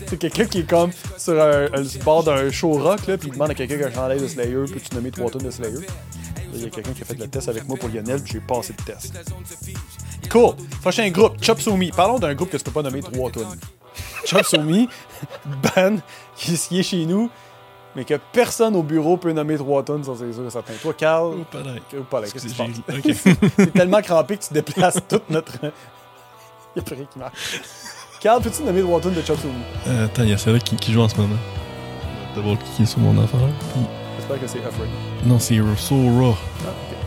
c'est 0.07 0.17
quelqu'un 0.17 0.45
qui 0.45 0.59
est 0.59 0.69
comme 0.69 0.91
sur 1.17 1.39
un, 1.41 1.65
un- 1.73 2.03
bord 2.03 2.23
d'un 2.23 2.51
show 2.51 2.71
rock, 2.73 3.07
là, 3.07 3.17
puis 3.17 3.29
il 3.29 3.33
demande 3.33 3.51
à 3.51 3.55
quelqu'un 3.55 3.77
qui 3.77 3.83
a 3.83 3.87
un 3.87 3.91
chandail 3.91 4.19
de 4.19 4.27
Slayer, 4.27 4.65
peux-tu 4.71 4.95
nommer 4.95 5.11
trois 5.11 5.29
tonnes 5.29 5.43
de 5.43 5.51
Slayer? 5.51 5.85
Il 6.53 6.61
y 6.63 6.65
a 6.65 6.69
quelqu'un 6.69 6.93
qui 6.93 7.01
a 7.03 7.05
fait 7.05 7.13
le 7.19 7.27
test 7.27 7.47
avec 7.47 7.67
moi 7.67 7.77
pour 7.77 7.89
Lionel, 7.89 8.21
j'ai 8.25 8.39
passé 8.39 8.73
le 8.77 8.83
test. 8.83 9.13
Cool. 10.31 10.55
Prochain 10.81 11.09
groupe, 11.09 11.41
Chop 11.41 11.59
Soumi. 11.61 11.91
Parlons 11.91 12.19
d'un 12.19 12.33
groupe 12.33 12.49
que 12.49 12.57
tu 12.57 12.63
peux 12.63 12.71
pas 12.71 12.81
nommer 12.81 13.01
trois 13.01 13.31
tonnes. 13.31 13.57
Chop 14.25 14.43
Soumi, 14.45 14.89
band 15.75 15.97
qui 16.35 16.79
est 16.79 16.83
chez 16.83 17.05
nous, 17.05 17.29
mais 17.95 18.05
que 18.05 18.15
personne 18.31 18.75
au 18.75 18.83
bureau 18.83 19.17
peut 19.17 19.31
nommer 19.31 19.57
trois 19.57 19.83
tonnes, 19.83 20.03
ça 20.03 20.11
c'est 20.17 20.31
sûr 20.31 20.51
certain. 20.51 20.73
Toi, 20.81 20.93
Carl, 20.93 21.43
pas 21.51 21.61
d'ail. 21.61 21.81
ou 21.97 22.03
pas 22.03 22.21
là, 22.21 22.27
qu'est-ce. 22.27 23.29
T'es 23.55 23.67
tellement 23.73 24.01
crampé 24.01 24.37
que 24.37 24.43
tu 24.43 24.53
déplaces 24.53 24.99
toute 25.07 25.29
notre. 25.29 25.53
Y'a 26.75 26.81
plus 26.83 26.95
rien 26.95 27.05
qui 27.11 27.19
marche. 27.19 27.61
Carl, 28.21 28.41
peux-tu 28.41 28.63
nommer 28.63 28.81
trois 28.81 29.01
tonnes 29.01 29.13
de 29.15 29.21
Chop? 29.21 29.37
Euh, 29.87 30.05
attends, 30.05 30.23
il 30.23 30.29
y 30.29 30.33
a 30.33 30.37
celle-là 30.37 30.59
qui, 30.59 30.75
qui 30.75 30.93
joue 30.93 31.01
en 31.01 31.09
ce 31.09 31.15
moment. 31.15 31.37
D'abord 32.35 32.57
cliquer 32.59 32.85
sur 32.85 32.99
mon 32.99 33.21
affaire. 33.23 33.39
Puis... 33.73 33.81
J'espère 34.17 34.39
que 34.39 34.47
c'est 34.47 34.59
Afraid. 34.59 34.89
Non, 35.25 35.39
c'est 35.39 35.57
So 35.77 35.95
Raw. 35.95 36.35
Ah, 36.65 36.69
ok. 36.69 36.97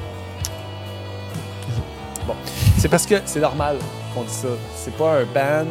Bon, 2.26 2.34
c'est 2.78 2.88
parce 2.88 3.06
que 3.06 3.16
c'est 3.24 3.40
normal 3.40 3.76
qu'on 4.14 4.22
dise 4.22 4.32
ça. 4.32 4.48
C'est 4.74 4.96
pas 4.96 5.20
un 5.20 5.24
band 5.24 5.70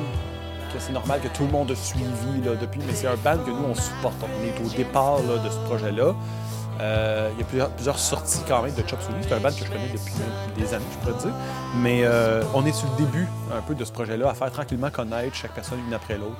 que 0.71 0.79
c'est 0.79 0.93
normal 0.93 1.19
que 1.21 1.27
tout 1.27 1.43
le 1.43 1.51
monde 1.51 1.71
a 1.71 1.75
suivi 1.75 2.41
là, 2.43 2.55
depuis, 2.59 2.81
mais 2.85 2.93
c'est 2.93 3.07
un 3.07 3.15
band 3.15 3.37
que 3.37 3.49
nous 3.51 3.65
on 3.69 3.75
supporte. 3.75 4.15
On 4.23 4.45
est 4.45 4.65
au 4.65 4.75
départ 4.75 5.17
là, 5.17 5.37
de 5.43 5.49
ce 5.49 5.57
projet-là. 5.65 6.13
Euh, 6.79 7.29
Il 7.33 7.39
y 7.57 7.61
a 7.61 7.67
plusieurs, 7.67 7.99
sorties 7.99 8.41
quand 8.47 8.63
même 8.63 8.73
de 8.73 8.81
Chop 8.87 9.01
Suey. 9.01 9.13
C'est 9.21 9.33
un 9.33 9.39
band 9.39 9.49
que 9.49 9.65
je 9.65 9.71
connais 9.71 9.89
depuis 9.91 10.13
des 10.57 10.73
années, 10.73 10.85
je 10.91 10.97
pourrais 10.97 11.21
dire. 11.21 11.33
Mais 11.77 12.01
euh, 12.03 12.43
on 12.53 12.65
est 12.65 12.71
sur 12.71 12.87
le 12.89 13.05
début 13.05 13.27
un 13.55 13.61
peu 13.61 13.75
de 13.75 13.85
ce 13.85 13.91
projet-là, 13.91 14.29
à 14.29 14.33
faire 14.33 14.51
tranquillement 14.51 14.89
connaître 14.89 15.35
chaque 15.35 15.53
personne 15.53 15.79
une 15.87 15.93
après 15.93 16.17
l'autre. 16.17 16.35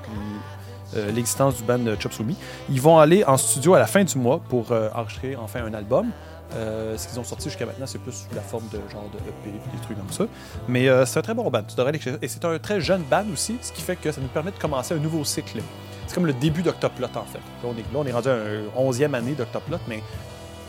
euh, 0.96 1.12
l'existence 1.12 1.56
du 1.58 1.64
band 1.64 1.80
Chop 2.00 2.14
Suey. 2.14 2.36
Ils 2.70 2.82
vont 2.82 2.98
aller 3.00 3.24
en 3.26 3.38
studio 3.38 3.76
à 3.76 3.80
la 3.80 3.88
fin 3.88 4.04
du 4.04 4.18
mois 4.18 4.42
pour 4.50 4.72
enregistrer 4.94 5.36
enfin 5.36 5.64
un 5.66 5.74
album. 5.74 6.08
Euh, 6.54 6.98
ce 6.98 7.08
qu'ils 7.08 7.20
ont 7.20 7.24
sorti 7.24 7.46
jusqu'à 7.50 7.66
maintenant, 7.66 7.86
c'est 7.88 7.98
plus 8.00 8.12
sous 8.12 8.36
la 8.36 8.42
forme 8.42 8.66
de 8.74 8.78
genre 8.92 9.10
de 9.14 9.18
EP, 9.20 9.58
des 9.74 9.82
trucs 9.84 9.98
comme 9.98 10.12
ça. 10.12 10.26
Mais 10.68 10.90
euh, 10.90 11.06
c'est 11.06 11.20
un 11.20 11.22
très 11.22 11.34
bon 11.34 11.50
band. 11.50 11.64
Tu 11.64 11.76
devrais 11.76 11.90
aller- 11.90 12.18
Et 12.22 12.28
c'est 12.28 12.44
un 12.44 12.60
très 12.60 12.82
jeune 12.82 13.04
band 13.04 13.24
aussi, 13.32 13.58
ce 13.62 13.72
qui 13.72 13.82
fait 13.82 13.96
que 13.96 14.12
ça 14.12 14.20
nous 14.20 14.28
permet 14.28 14.52
de 14.52 14.58
commencer 14.60 14.94
un 14.94 14.98
nouveau 14.98 15.24
cycle. 15.24 15.60
C'est 16.08 16.16
comme 16.16 16.26
le 16.26 16.34
début 16.34 16.62
d'Octoplot, 16.62 17.08
en 17.16 17.24
fait. 17.24 17.38
Là, 17.38 17.44
on 17.66 17.72
est, 17.72 17.78
là, 17.78 17.84
on 17.96 18.06
est 18.06 18.12
rendu 18.12 18.28
à 18.30 18.36
une 18.36 18.66
onzième 18.76 19.16
année 19.16 19.32
d'Octoplot, 19.32 19.78
mais 19.88 20.02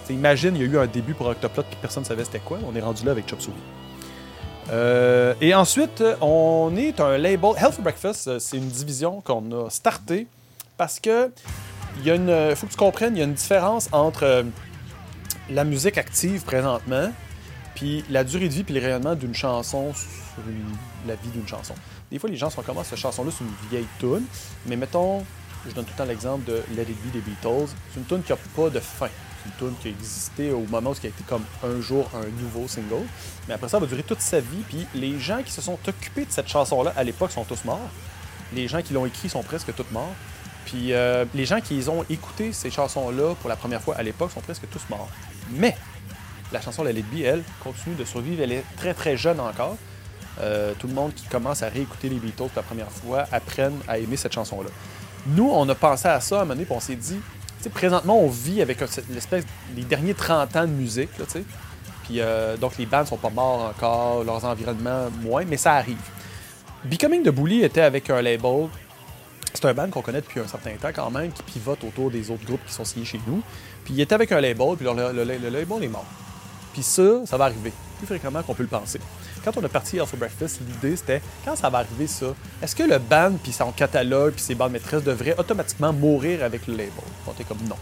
imagine, 0.09 0.55
il 0.55 0.61
y 0.63 0.65
a 0.65 0.69
eu 0.69 0.79
un 0.79 0.87
début 0.87 1.15
pour 1.15 1.27
Octoplot 1.27 1.63
que 1.65 1.75
personne 1.81 2.03
ne 2.05 2.09
savait 2.09 2.25
c'était 2.25 2.39
quoi. 2.39 2.59
On 2.71 2.77
est 2.77 2.81
rendu 2.83 3.05
là 3.05 3.11
avec 3.13 3.29
Chop 3.29 3.41
Suey. 3.41 3.53
Euh, 4.71 5.35
et 5.41 5.55
ensuite, 5.55 6.03
on 6.21 6.73
est 6.77 7.01
un 7.01 7.19
label. 7.19 7.51
Health 7.59 7.73
for 7.75 7.83
Breakfast, 7.83 8.39
c'est 8.39 8.57
une 8.57 8.69
division 8.69 9.21
qu'on 9.21 9.43
a 9.67 9.71
startée 9.71 10.27
parce 10.77 11.01
que 11.01 11.31
il 11.99 12.05
y 12.07 12.11
a 12.11 12.15
une, 12.15 12.55
faut 12.57 12.67
que 12.67 12.73
tu 12.73 12.79
comprennes, 12.79 13.17
il 13.17 13.19
y 13.19 13.23
a 13.23 13.25
une 13.27 13.35
différence 13.35 13.89
entre 13.93 14.45
la 15.51 15.65
musique 15.65 15.99
active 15.99 16.43
présentement, 16.43 17.13
puis 17.75 18.05
la 18.11 18.25
durée 18.25 18.49
de 18.49 18.55
vie 18.55 18.65
puis 18.65 18.75
le 18.75 18.81
rayonnement 18.81 19.15
d'une 19.15 19.35
chanson 19.35 19.93
sur 19.95 20.43
la 21.07 21.15
vie 21.15 21.29
d'une 21.31 21.49
chanson. 21.49 21.75
Des 22.11 22.19
fois, 22.19 22.29
les 22.29 22.37
gens 22.37 22.51
sont 22.51 22.63
comme 22.63 22.77
Ah, 22.79 22.85
cette 22.85 22.99
chanson-là, 22.99 23.31
c'est 23.37 23.45
une 23.45 23.71
vieille 23.71 23.89
tune, 23.99 24.25
mais 24.67 24.77
mettons, 24.77 25.25
je 25.67 25.73
donne 25.73 25.85
tout 25.85 25.93
le 25.93 25.99
temps 25.99 26.05
l'exemple 26.05 26.45
de 26.45 26.63
Let 26.77 26.83
It 26.83 27.13
des 27.13 27.21
Beatles. 27.21 27.71
C'est 27.93 28.01
une 28.01 28.07
tune 28.07 28.23
qui 28.23 28.33
n'a 28.33 28.39
pas 28.57 28.69
de 28.69 28.81
fin. 28.81 29.09
C'est 29.09 29.49
une 29.65 29.69
tune 29.69 29.77
qui 29.81 29.89
a 29.89 29.91
existé 29.91 30.51
au 30.53 30.61
moment 30.61 30.91
où 30.91 30.95
il 31.03 31.07
a 31.07 31.09
été 31.09 31.25
comme 31.27 31.45
un 31.65 31.81
jour 31.81 32.11
un 32.15 32.27
nouveau 32.43 32.69
single. 32.69 33.07
Mais 33.49 33.55
après 33.55 33.69
ça, 33.69 33.79
elle 33.79 33.85
va 33.85 33.89
durer 33.89 34.03
toute 34.03 34.21
sa 34.21 34.41
vie. 34.41 34.63
Puis 34.69 34.87
les 34.95 35.19
gens 35.19 35.43
qui 35.43 35.53
se 35.53 35.63
sont 35.63 35.79
occupés 35.87 36.25
de 36.25 36.31
cette 36.31 36.49
chanson-là 36.49 36.93
à 36.97 37.05
l'époque 37.05 37.33
sont 37.33 37.45
tous 37.45 37.65
morts. 37.65 37.91
Les 38.55 38.69
gens 38.69 38.83
qui 38.83 38.93
l'ont 38.93 39.07
écrit 39.07 39.29
sont 39.29 39.43
presque 39.43 39.75
tous 39.75 39.91
morts. 39.91 40.15
Puis 40.67 40.93
euh, 40.93 41.25
les 41.35 41.45
gens 41.45 41.61
qui 41.61 41.83
ont 41.89 42.05
écouté 42.09 42.53
ces 42.53 42.71
chansons-là 42.71 43.35
pour 43.37 43.49
la 43.49 43.57
première 43.57 43.81
fois 43.81 43.97
à 43.97 44.03
l'époque 44.03 44.31
sont 44.33 44.41
presque 44.41 44.69
tous 44.71 44.83
morts. 44.91 45.09
Mais 45.53 45.77
la 46.53 46.61
chanson 46.61 46.83
Let 46.85 46.93
It 46.93 47.07
Be, 47.11 47.21
elle, 47.25 47.43
continue 47.63 47.95
de 47.95 48.05
survivre. 48.05 48.43
Elle 48.43 48.53
est 48.53 48.65
très 48.77 48.95
très 48.95 49.17
jeune 49.17 49.41
encore. 49.41 49.77
Euh, 50.41 50.73
tout 50.79 50.87
le 50.87 50.95
monde 50.95 51.15
qui 51.15 51.27
commence 51.27 51.63
à 51.63 51.69
réécouter 51.69 52.09
les 52.09 52.17
Beatles 52.17 52.37
pour 52.37 52.51
la 52.57 52.63
première 52.63 52.91
fois 52.91 53.25
apprennent 53.33 53.79
à 53.87 53.99
aimer 53.99 54.17
cette 54.17 54.33
chanson-là. 54.33 54.71
Nous, 55.27 55.49
on 55.51 55.69
a 55.69 55.75
pensé 55.75 56.09
à 56.09 56.21
ça 56.21 56.37
à 56.37 56.39
un 56.39 56.45
moment 56.45 56.55
donné, 56.55 56.67
on 56.71 56.81
s'est 56.81 56.97
dit, 56.97 57.21
présentement, 57.73 58.19
on 58.19 58.29
vit 58.29 58.63
avec 58.63 58.81
l'espèce, 59.11 59.45
les 59.77 59.85
derniers 59.85 60.15
30 60.15 60.57
ans 60.57 60.67
de 60.67 60.73
musique. 60.73 61.11
Puis 62.05 62.21
euh, 62.21 62.57
donc, 62.57 62.77
les 62.79 62.87
bands 62.87 63.05
sont 63.05 63.17
pas 63.17 63.31
morts 63.31 63.73
encore, 63.75 64.25
leurs 64.25 64.45
environnements 64.45 65.11
moins, 65.21 65.45
mais 65.45 65.57
ça 65.57 65.75
arrive. 65.75 66.01
Becoming 66.85 67.23
the 67.23 67.29
Bully 67.29 67.63
était 67.63 67.83
avec 67.83 68.11
un 68.11 68.21
label. 68.21 68.69
C'est 69.55 69.65
un 69.67 69.75
band 69.75 69.91
qu'on 69.91 70.03
connaît 70.03 70.21
depuis 70.21 70.41
un 70.41 70.49
certain 70.49 70.73
temps 70.73 70.91
quand 70.95 71.11
même, 71.11 71.31
qui 71.33 71.43
pivote 71.43 71.85
autour 71.85 72.11
des 72.11 72.31
autres 72.31 72.45
groupes 72.45 72.65
qui 72.67 72.73
sont 72.73 72.85
signés 72.85 73.05
chez 73.05 73.21
nous. 73.27 73.43
Puis 73.85 73.95
il 73.95 74.01
était 74.01 74.15
avec 74.15 74.33
un 74.33 74.41
label, 74.41 74.77
puis 74.77 74.87
le, 74.87 75.51
label 75.51 75.85
est 75.85 75.89
mort. 75.89 76.07
Puis 76.73 76.83
ça, 76.83 77.27
ça 77.27 77.37
va 77.37 77.45
arriver 77.47 77.73
plus 77.99 78.07
fréquemment 78.07 78.43
qu'on 78.43 78.55
peut 78.55 78.63
le 78.63 78.69
penser. 78.69 78.99
Quand 79.45 79.57
on 79.57 79.65
a 79.65 79.69
parti 79.69 80.01
Alpha 80.01 80.17
Breakfast, 80.17 80.61
l'idée 80.61 80.97
c'était 80.97 81.21
quand 81.45 81.55
ça 81.57 81.69
va 81.69 81.79
arriver 81.79 82.07
ça, 82.07 82.35
est-ce 82.63 82.75
que 82.75 82.85
le 82.85 82.99
band 82.99 83.33
puis 83.43 83.53
son 83.53 83.73
catalogue 83.73 84.35
puis 84.35 84.43
ses 84.43 84.55
bandes 84.55 84.73
maîtresses 84.73 85.03
devraient 85.03 85.37
automatiquement 85.39 85.93
mourir 85.93 86.43
avec 86.43 86.67
le 86.67 86.75
label? 86.75 86.93
On 87.27 87.33
était 87.33 87.45
comme 87.45 87.63
non. 87.69 87.77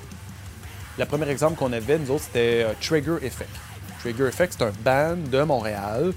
Le 0.98 1.04
premier 1.04 1.28
exemple 1.28 1.56
qu'on 1.56 1.72
avait, 1.72 1.98
nous 1.98 2.10
autres, 2.10 2.24
c'était 2.24 2.64
euh, 2.64 2.72
Trigger 2.80 3.16
Effect. 3.22 3.50
Trigger 4.00 4.26
Effect, 4.26 4.56
c'est 4.58 4.64
un 4.64 4.72
band 4.84 5.16
de 5.30 5.42
Montréal 5.42 6.12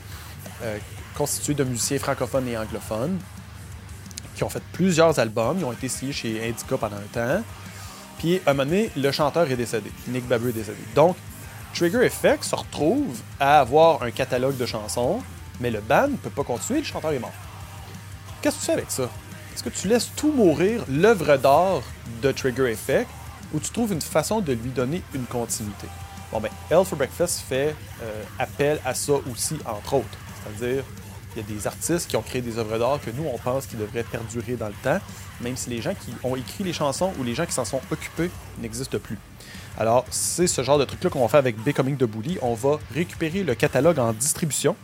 euh, 0.64 0.78
constitué 1.16 1.54
de 1.54 1.64
musiciens 1.64 2.00
francophones 2.00 2.48
et 2.48 2.58
anglophones 2.58 3.20
qui 4.36 4.44
ont 4.44 4.50
fait 4.50 4.63
plusieurs 4.72 5.20
albums. 5.20 5.58
Ils 5.60 5.66
ont 5.66 5.72
été 5.72 5.88
signés 5.88 6.13
chez 6.13 6.48
Indica 6.48 6.78
pendant 6.78 6.98
un 6.98 7.12
temps. 7.12 7.44
Puis, 8.18 8.42
à 8.46 8.52
un 8.52 8.54
moment 8.54 8.70
donné, 8.70 8.90
le 8.96 9.12
chanteur 9.12 9.50
est 9.50 9.56
décédé. 9.56 9.92
Nick 10.08 10.28
Babu 10.28 10.50
est 10.50 10.54
décédé. 10.54 10.78
Donc, 10.96 11.16
Trigger 11.74 12.06
Effect 12.06 12.44
se 12.44 12.56
retrouve 12.56 13.20
à 13.40 13.60
avoir 13.60 14.04
un 14.04 14.12
catalogue 14.12 14.58
de 14.58 14.66
chansons, 14.66 15.22
mais 15.60 15.72
le 15.72 15.82
band 15.82 16.08
ne 16.08 16.18
peut 16.18 16.30
pas 16.30 16.44
continuer, 16.44 16.80
le 16.80 16.86
chanteur 16.86 17.12
est 17.12 17.20
mort. 17.20 17.34
Qu'est-ce 18.42 18.56
que 18.56 18.60
tu 18.62 18.66
fais 18.68 18.74
avec 18.74 18.92
ça? 18.92 19.10
Est-ce 19.54 19.63
que 19.63 19.70
tu 19.70 19.88
laisses 19.88 20.12
tout 20.16 20.32
mourir, 20.32 20.84
l'œuvre 20.90 21.38
d'art 21.38 21.82
de 22.22 22.32
Trigger 22.32 22.72
Effect, 22.72 23.10
ou 23.54 23.60
tu 23.60 23.72
trouves 23.72 23.94
une 23.94 24.02
façon 24.02 24.42
de 24.42 24.54
lui 24.54 24.70
donner 24.70 25.02
une 25.13 25.25
continuité? 25.25 25.88
Bon, 26.32 26.40
ben, 26.40 26.50
Hell 26.72 26.86
for 26.86 26.98
Breakfast 26.98 27.44
fait 27.48 27.75
euh, 28.02 28.24
appel 28.40 28.80
à 28.86 28.94
ça 28.94 29.13
aussi, 29.32 29.58
entre 29.66 29.96
autres. 29.96 30.18
C'est-à-dire, 30.44 30.84
Il 31.36 31.42
y 31.42 31.46
a 31.46 31.48
des 31.48 31.68
artistes 31.68 32.10
qui 32.10 32.16
ont 32.16 32.22
créé 32.22 32.42
des 32.42 32.58
œuvres 32.58 32.78
d'art 32.78 33.00
que 33.02 33.10
nous, 33.10 33.25
on 33.32 33.38
pense 33.38 33.66
qu'ils 33.66 33.80
devraient 33.80 34.04
perdurer 34.04 34.56
dans 34.56 34.68
le 34.68 34.75
temps, 34.84 35.00
même 35.42 35.58
si 35.58 35.70
les 35.70 35.82
gens 35.82 35.94
qui 35.94 36.13
ont 36.24 36.36
écrit 36.36 36.63
les 36.63 36.74
chansons 36.74 37.12
ou 37.20 37.24
les 37.24 37.34
gens 37.34 37.46
qui 37.46 37.54
s'en 37.54 37.66
sont 37.66 37.82
occupés 37.92 38.30
n'existent 38.60 39.00
plus. 39.00 39.18
Alors, 39.78 40.06
c'est 40.12 40.46
ce 40.46 40.62
genre 40.62 40.78
de 40.78 40.86
truc-là 40.86 41.10
qu'on 41.10 41.22
va 41.22 41.28
faire 41.28 41.40
avec 41.40 41.58
Becoming 41.63 41.98
the 41.98 42.04
Bully. 42.04 42.38
On 42.44 42.54
va 42.54 42.78
récupérer 42.94 43.44
le 43.44 43.56
catalogue 43.56 43.98
en 43.98 44.13
distribution. 44.13 44.75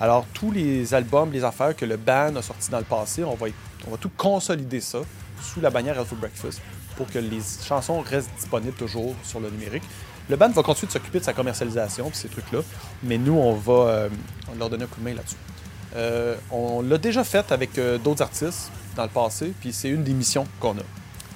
Alors, 0.00 0.26
tous 0.32 0.50
les 0.50 0.94
albums, 0.94 1.30
les 1.30 1.44
affaires 1.44 1.76
que 1.76 1.84
le 1.84 1.96
band 1.96 2.34
a 2.36 2.42
sortis 2.42 2.70
dans 2.70 2.78
le 2.78 2.84
passé, 2.84 3.22
on 3.22 3.34
va, 3.34 3.46
on 3.86 3.90
va 3.90 3.96
tout 3.98 4.10
consolider 4.16 4.80
ça 4.80 5.00
sous 5.42 5.60
la 5.60 5.70
bannière 5.70 5.98
Alpha 5.98 6.16
Breakfast 6.16 6.62
pour 6.96 7.06
que 7.06 7.18
les 7.18 7.40
chansons 7.66 8.00
restent 8.00 8.30
disponibles 8.36 8.76
toujours 8.76 9.14
sur 9.22 9.40
le 9.40 9.50
numérique. 9.50 9.82
Le 10.30 10.36
band 10.36 10.48
va 10.48 10.62
continuer 10.62 10.86
de 10.86 10.92
s'occuper 10.92 11.18
de 11.18 11.24
sa 11.24 11.34
commercialisation 11.34 12.08
et 12.08 12.14
ces 12.14 12.28
trucs-là, 12.28 12.60
mais 13.02 13.18
nous, 13.18 13.34
on 13.34 13.54
va 13.54 13.72
euh, 13.72 14.08
on 14.50 14.58
leur 14.58 14.70
donner 14.70 14.84
un 14.84 14.86
coup 14.86 15.00
de 15.00 15.04
main 15.04 15.14
là-dessus. 15.14 15.36
Euh, 15.96 16.36
on 16.50 16.82
l'a 16.82 16.98
déjà 16.98 17.22
fait 17.22 17.52
avec 17.52 17.78
euh, 17.78 17.98
d'autres 17.98 18.22
artistes 18.22 18.70
dans 18.96 19.04
le 19.04 19.08
passé, 19.08 19.52
puis 19.60 19.72
c'est 19.72 19.88
une 19.88 20.02
des 20.02 20.12
missions 20.12 20.46
qu'on 20.60 20.72
a, 20.72 20.82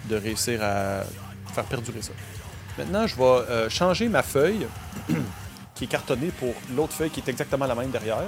de 0.08 0.16
réussir 0.16 0.60
à 0.62 1.02
faire 1.54 1.64
perdurer 1.64 2.02
ça. 2.02 2.12
Maintenant, 2.76 3.06
je 3.06 3.16
vais 3.16 3.22
euh, 3.22 3.68
changer 3.68 4.08
ma 4.08 4.22
feuille, 4.22 4.66
qui 5.74 5.84
est 5.84 5.88
cartonnée 5.88 6.32
pour 6.38 6.54
l'autre 6.74 6.92
feuille 6.92 7.10
qui 7.10 7.20
est 7.20 7.28
exactement 7.28 7.66
la 7.66 7.74
même 7.74 7.90
derrière, 7.90 8.24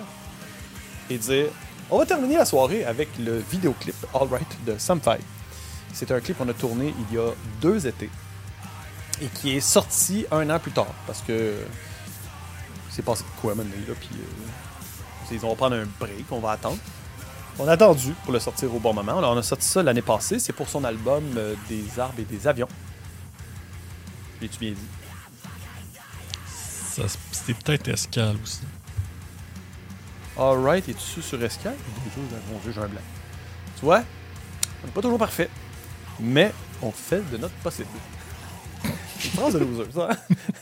et 1.09 1.19
dire 1.19 1.47
on 1.91 1.99
va 1.99 2.07
terminer 2.07 2.37
la 2.37 2.45
soirée 2.45 2.85
avec 2.85 3.09
le 3.19 3.39
vidéoclip 3.51 3.97
All 4.15 4.29
Right 4.29 4.65
de 4.65 4.79
Samfai. 4.79 5.19
C'est 5.93 6.13
un 6.13 6.21
clip 6.21 6.39
qu'on 6.39 6.49
a 6.49 6.53
tourné 6.53 6.95
il 7.11 7.17
y 7.17 7.19
a 7.19 7.31
deux 7.61 7.85
étés 7.89 8.11
et 9.21 9.27
qui 9.27 9.57
est 9.57 9.61
sorti 9.61 10.25
un 10.31 10.49
an 10.51 10.61
plus 10.61 10.71
tard 10.71 10.95
parce 11.09 11.21
que 11.23 11.57
c'est 12.91 13.05
passé 13.05 13.25
de 13.25 13.41
quoi 13.41 13.57
maintenant 13.57 13.75
là, 13.89 13.95
puis 13.99 14.09
ils 15.31 15.41
vont 15.41 15.55
prendre 15.55 15.77
un 15.77 15.87
break, 15.99 16.27
on 16.31 16.39
va 16.41 16.53
attendre. 16.53 16.79
On 17.59 17.69
a 17.69 17.73
attendu 17.73 18.13
pour 18.25 18.33
le 18.33 18.39
sortir 18.41 18.75
au 18.75 18.79
bon 18.79 18.95
moment. 18.95 19.19
Alors, 19.19 19.35
on 19.35 19.39
a 19.39 19.43
sorti 19.43 19.67
ça 19.67 19.83
l'année 19.83 20.03
passée. 20.03 20.39
C'est 20.39 20.53
pour 20.53 20.69
son 20.69 20.83
album 20.85 21.23
euh, 21.37 21.55
Des 21.69 21.99
arbres 21.99 22.19
et 22.19 22.25
des 22.25 22.47
avions. 22.47 22.69
L'ai-tu 24.41 24.59
bien 24.59 24.71
dit? 24.71 24.79
C'était 27.33 27.55
peut-être 27.55 27.89
escale 27.89 28.37
aussi. 28.43 28.61
Alright, 30.39 30.89
es-tu 30.89 31.21
sur 31.23 31.43
escale? 31.43 31.77
Mon 32.51 32.59
dieu, 32.61 32.73
j'ai 32.75 32.81
un 32.81 32.89
blanc. 32.89 33.01
Tu 33.79 33.85
vois, 33.85 34.03
on 34.83 34.87
n'est 34.87 34.93
pas 34.93 35.03
toujours 35.03 35.19
parfait, 35.19 35.51
mais 36.19 36.53
on 36.81 36.91
fait 36.91 37.23
de 37.31 37.37
notre 37.37 37.55
possible. 37.57 37.89
Une 38.85 39.31
phrase 39.33 39.55
de 39.55 39.59
loser, 39.59 39.91
ça. 39.93 40.09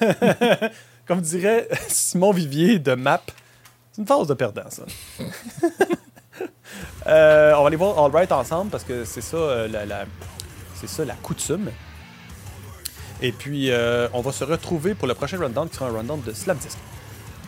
hein? 0.00 0.68
Comme 1.06 1.20
dirait 1.20 1.68
Simon 1.88 2.32
Vivier 2.32 2.78
de 2.78 2.94
MAP, 2.94 3.30
c'est 3.98 4.02
une 4.02 4.06
phrase 4.06 4.28
de 4.28 4.34
perdant, 4.34 4.70
ça. 4.70 4.84
Euh, 7.06 7.54
on 7.54 7.62
va 7.62 7.68
aller 7.68 7.76
voir 7.76 7.98
All 7.98 8.10
Right 8.12 8.30
ensemble 8.30 8.70
parce 8.70 8.84
que 8.84 9.04
c'est 9.04 9.22
ça, 9.22 9.38
euh, 9.38 9.66
la, 9.66 10.04
c'est 10.74 10.86
ça 10.86 11.04
la 11.04 11.14
coutume. 11.14 11.70
Et 13.22 13.32
puis, 13.32 13.70
euh, 13.70 14.08
on 14.12 14.20
va 14.20 14.30
se 14.30 14.44
retrouver 14.44 14.94
pour 14.94 15.08
le 15.08 15.14
prochain 15.14 15.38
rundown 15.38 15.68
qui 15.68 15.76
sera 15.76 15.88
un 15.88 15.92
rundown 15.96 16.20
de 16.20 16.32
Slam 16.34 16.58
Disc. 16.58 16.76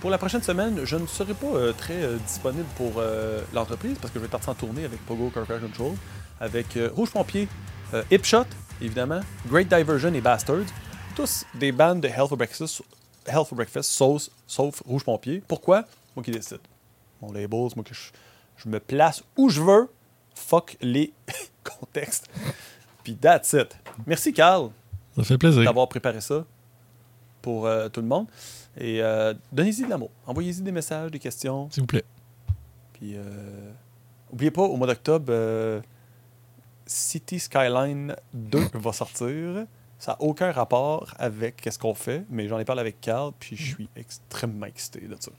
Pour 0.00 0.09
la 0.09 0.16
prochaine 0.16 0.42
semaine, 0.42 0.80
je 0.85 0.97
ne 0.97 1.07
serai 1.07 1.35
pas 1.35 1.73
très 1.76 2.14
disponible 2.26 2.66
pour 2.76 3.02
l'entreprise 3.52 3.97
parce 4.00 4.12
que 4.12 4.19
je 4.19 4.25
vais 4.25 4.30
partir 4.30 4.49
en 4.49 4.54
tournée 4.54 4.87
avec 4.87 5.04
Pogo 5.04 5.30
Car 5.33 5.45
Crash 5.45 5.61
Control, 5.61 5.92
avec 6.40 6.78
Rouge 6.97 7.11
Pompier, 7.11 7.47
euh, 7.92 8.02
Hipshot, 8.11 8.47
évidemment, 8.80 9.21
Great 9.49 9.69
Diversion 9.69 10.14
et 10.14 10.21
Bastards. 10.21 10.66
Tous 11.14 11.45
des 11.54 11.73
bandes 11.73 12.00
de 12.00 12.09
Hell 12.09 12.28
for 12.28 12.37
Breakfast, 12.37 12.83
Hell 13.26 13.45
for 13.47 13.57
Breakfast 13.57 13.90
sauf 13.90 14.83
Rouge 14.87 15.04
Pompier. 15.04 15.42
Pourquoi? 15.47 15.85
Moi 16.17 16.23
qui 16.25 16.31
décide. 16.31 16.61
Mon 17.21 17.33
label, 17.33 17.67
c'est 17.69 17.76
moi 17.76 17.85
que 17.85 17.95
je, 17.95 18.11
je 18.57 18.69
me 18.69 18.81
place 18.81 19.23
où 19.37 19.49
je 19.49 19.61
veux. 19.62 19.88
Fuck 20.35 20.76
les 20.81 21.12
contextes. 21.64 22.29
Puis 23.05 23.17
that's 23.17 23.52
it. 23.52 23.76
Merci, 24.07 24.33
Carl 24.33 24.71
Ça 25.17 25.23
fait 25.25 25.38
plaisir. 25.38 25.64
d'avoir 25.64 25.88
préparé 25.88 26.21
ça 26.21 26.45
pour 27.43 27.67
euh, 27.67 27.88
tout 27.88 28.00
le 28.00 28.07
monde. 28.07 28.26
Et 28.76 29.02
euh, 29.02 29.35
donnez-y 29.52 29.85
de 29.85 29.90
l'amour. 29.90 30.11
Envoyez-y 30.26 30.62
des 30.62 30.73
messages, 30.73 31.11
des 31.11 31.19
questions. 31.19 31.69
S'il 31.71 31.83
vous 31.83 31.87
plaît. 31.87 32.05
Puis, 32.95 33.14
euh, 33.17 33.73
oubliez 34.31 34.50
pas, 34.50 34.62
au 34.62 34.76
mois 34.76 34.87
d'octobre, 34.87 35.83
City 36.87 37.38
Skyline 37.38 38.14
2 38.35 38.59
va 38.75 38.93
sortir. 38.93 39.67
Ça 39.99 40.12
n'a 40.12 40.23
aucun 40.23 40.50
rapport 40.52 41.12
avec 41.19 41.69
ce 41.71 41.79
qu'on 41.79 41.95
fait, 41.95 42.25
mais 42.31 42.49
j'en 42.49 42.59
ai 42.59 42.64
parlé 42.64 42.81
avec 42.81 43.00
Carl, 43.00 43.33
puis 43.38 43.57
je 43.57 43.75
suis 43.75 43.88
extrêmement 43.97 44.67
excité 44.67 45.00
de 45.00 45.16
ça. 45.18 45.31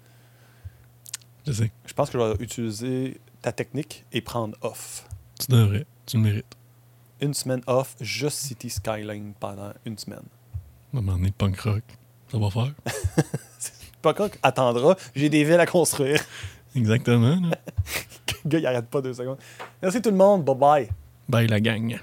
Je 1.47 1.51
sais. 1.51 1.71
Je 1.85 1.93
pense 1.93 2.09
que 2.09 2.19
je 2.19 2.23
vais 2.23 2.43
utiliser 2.43 3.19
ta 3.41 3.51
technique 3.51 4.05
et 4.11 4.21
prendre 4.21 4.55
off. 4.61 5.07
Tu 5.39 5.51
devrais. 5.51 5.85
Tu 6.05 6.17
le 6.17 6.23
mérites. 6.23 6.57
Une 7.19 7.33
semaine 7.33 7.61
off, 7.67 7.95
juste 7.99 8.37
City 8.39 8.69
Skyline 8.69 9.33
pendant 9.39 9.71
une 9.85 9.97
semaine. 9.97 10.25
On 10.93 10.97
va 10.97 11.03
m'emmener 11.03 11.31
punk 11.31 11.59
rock. 11.61 11.83
Ça 12.31 12.37
va 12.37 12.49
faire. 12.49 12.73
Pas 14.01 14.13
quand 14.13 14.29
attendra, 14.41 14.95
j'ai 15.15 15.29
des 15.29 15.43
villes 15.43 15.59
à 15.59 15.65
construire. 15.67 16.23
Exactement. 16.75 17.35
Le 18.43 18.49
gars, 18.49 18.59
il 18.59 18.65
arrête 18.65 18.87
pas 18.87 19.01
deux 19.01 19.13
secondes. 19.13 19.37
Merci 19.81 20.01
tout 20.01 20.09
le 20.09 20.15
monde. 20.15 20.43
Bye 20.43 20.55
bye. 20.55 20.89
Bye 21.29 21.47
la 21.47 21.59
gang. 21.59 21.99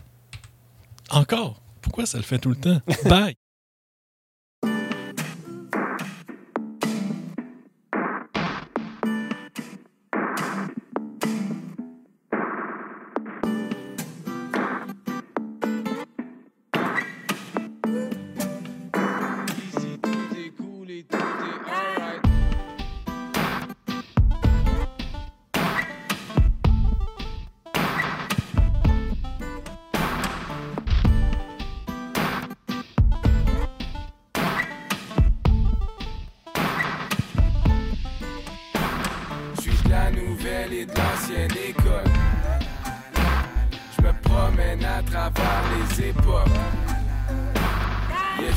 Encore? 1.10 1.60
Pourquoi 1.80 2.06
ça 2.06 2.18
le 2.18 2.24
fait 2.24 2.38
tout 2.38 2.50
le 2.50 2.56
temps? 2.56 2.80
Bye. 3.04 3.34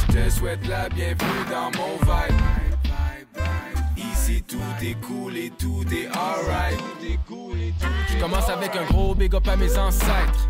je 0.07 0.13
te 0.13 0.29
souhaite 0.29 0.67
la 0.67 0.89
bienvenue 0.89 1.45
dans 1.49 1.71
mon 1.77 1.97
vibe. 2.01 3.41
Ici 3.97 4.43
tout 4.47 4.57
est 4.81 4.99
cool 5.05 5.37
et 5.37 5.51
tout 5.51 5.83
est 5.91 6.07
alright. 6.07 6.79
Je 8.09 8.19
commence 8.19 8.49
avec 8.49 8.75
un 8.75 8.85
gros 8.85 9.15
big 9.15 9.33
up 9.35 9.47
à 9.47 9.55
mes 9.55 9.77
ancêtres. 9.77 10.47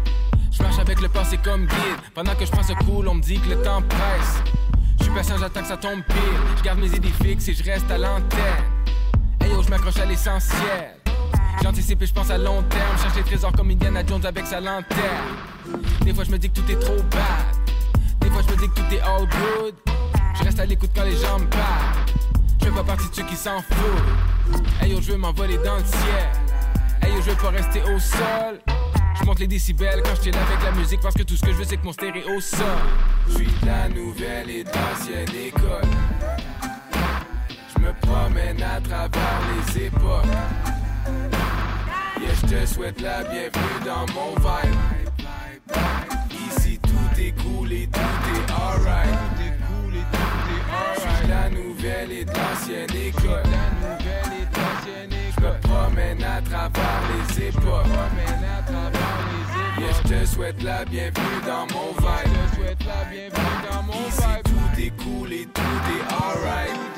Je 0.52 0.62
marche 0.62 0.80
avec 0.80 1.02
le 1.02 1.10
passé 1.10 1.38
comme 1.38 1.66
guide. 1.66 2.00
Pendant 2.14 2.36
que 2.36 2.46
je 2.46 2.52
prends 2.52 2.64
ce 2.64 2.74
cool, 2.86 3.08
on 3.08 3.16
me 3.16 3.22
dit 3.22 3.40
que 3.40 3.50
le 3.50 3.62
temps 3.62 3.82
presse. 3.82 4.44
Je 5.00 5.06
suis 5.06 5.14
patient, 5.14 5.38
j'attends 5.38 5.62
que 5.62 5.68
ça 5.68 5.78
tombe 5.78 6.04
pile. 6.04 6.18
Je 6.58 6.64
garde 6.64 6.80
mes 6.80 6.94
idées 6.94 7.14
fixes 7.24 7.48
et 7.50 7.54
je 7.54 7.64
reste 7.64 7.90
à 7.90 7.98
l'antenne. 7.98 8.64
Hey 9.40 9.50
yo, 9.52 9.62
je 9.64 9.70
m'accroche 9.70 9.98
à 9.98 10.06
l'essentiel. 10.06 10.98
J'anticipe 11.64 12.02
et 12.02 12.06
je 12.06 12.14
pense 12.14 12.30
à 12.30 12.38
long 12.38 12.64
terme. 12.64 12.98
Cherche 13.02 13.16
les 13.16 13.24
trésors 13.24 13.52
comme 13.54 13.72
Indiana 13.72 14.04
Jones 14.06 14.26
avec 14.26 14.46
sa 14.46 14.60
lanterne. 14.60 15.36
Des 16.02 16.14
fois, 16.14 16.24
je 16.24 16.32
me 16.32 16.38
dis 16.38 16.50
que 16.50 16.60
tout 16.60 16.72
est 16.72 16.80
trop 16.80 16.98
bad. 17.12 17.61
Des 18.22 18.30
fois, 18.30 18.42
je 18.48 18.54
me 18.54 18.60
dis 18.60 18.70
que 18.70 18.76
tout 18.76 18.94
est 18.94 19.02
all 19.02 19.28
good. 19.28 19.76
Je 20.36 20.44
reste 20.44 20.60
à 20.60 20.66
l'écoute 20.66 20.92
quand 20.96 21.04
les 21.04 21.18
gens 21.18 21.40
me 21.40 21.46
parlent. 21.46 22.06
Je 22.60 22.66
fais 22.66 22.72
pas 22.72 22.84
partie 22.84 23.10
de 23.10 23.16
ceux 23.16 23.24
qui 23.24 23.36
s'en 23.36 23.62
foutent. 23.62 24.62
Hey 24.82 24.92
yo, 24.92 25.02
je 25.02 25.12
veux 25.12 25.18
m'envoler 25.18 25.58
dans 25.58 25.78
le 25.78 25.84
ciel. 25.86 26.30
Hey 27.02 27.14
yo, 27.14 27.22
je 27.22 27.32
veux 27.32 27.38
pas 27.38 27.50
rester 27.50 27.82
au 27.84 28.00
sol. 28.00 28.60
Je 29.20 29.26
monte 29.26 29.40
les 29.40 29.48
décibels 29.48 30.02
quand 30.04 30.16
je 30.16 30.24
chill 30.24 30.36
avec 30.36 30.64
la 30.64 30.72
musique 30.72 31.02
parce 31.02 31.16
que 31.16 31.24
tout 31.24 31.36
ce 31.36 31.42
que 31.42 31.52
je 31.52 31.58
veux 31.58 31.64
c'est 31.64 31.78
que 31.78 31.86
mon 31.86 31.94
stéréo 31.94 32.40
sonne. 32.40 32.66
Je 33.28 33.36
suis 33.36 33.46
de 33.46 33.66
la 33.66 33.90
nouvelle 33.90 34.50
et 34.50 34.64
de 34.64 34.70
l'ancienne 34.70 35.48
école. 35.48 35.90
Je 37.76 37.82
me 37.82 37.94
promène 38.02 38.62
à 38.64 38.80
travers 38.82 39.42
les 39.68 39.86
époques. 39.86 40.26
Yeah, 42.20 42.34
je 42.42 42.48
te 42.48 42.66
souhaite 42.66 43.02
la 43.02 43.24
bienvenue 43.24 43.86
dans 43.86 44.06
mon 44.14 44.36
vibe. 44.36 44.76
Tout 47.72 47.78
est 47.78 47.88
cool 47.88 47.88
et 47.88 47.88
tout 47.88 48.00
est 48.36 48.52
alright. 48.52 49.16
Je 50.94 51.00
suis 51.00 51.24
de 51.24 51.30
la 51.30 51.50
nouvelle 51.50 52.12
et 52.12 52.26
de 52.26 52.32
l'ancienne 52.32 52.96
école. 53.08 53.44
Je 55.38 55.42
me 55.42 55.52
promène 55.62 56.22
à 56.22 56.42
travers 56.42 57.02
les 57.08 57.48
époques. 57.48 57.86
Yeah, 59.80 59.94
je 59.94 60.10
te 60.10 60.26
souhaite 60.26 60.62
la 60.64 60.84
bienvenue 60.84 61.42
dans 61.48 61.66
mon 61.74 61.94
vibe. 61.94 62.36
Ici 64.06 64.22
tout 64.44 64.82
est 64.82 64.94
cool 65.02 65.32
et 65.32 65.46
tout 65.46 65.62
est 65.62 66.04
alright. 66.14 66.92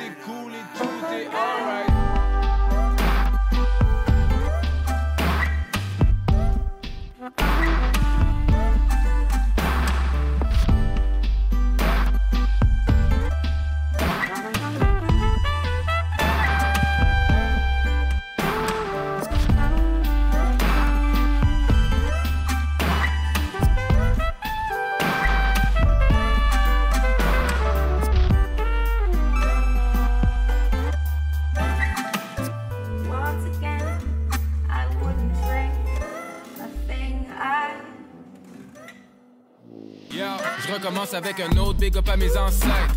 Avec 41.14 41.40
un 41.40 41.58
autre 41.58 41.80
big 41.80 41.96
up 41.98 42.10
à 42.10 42.18
mes 42.18 42.36
ancêtres. 42.38 42.96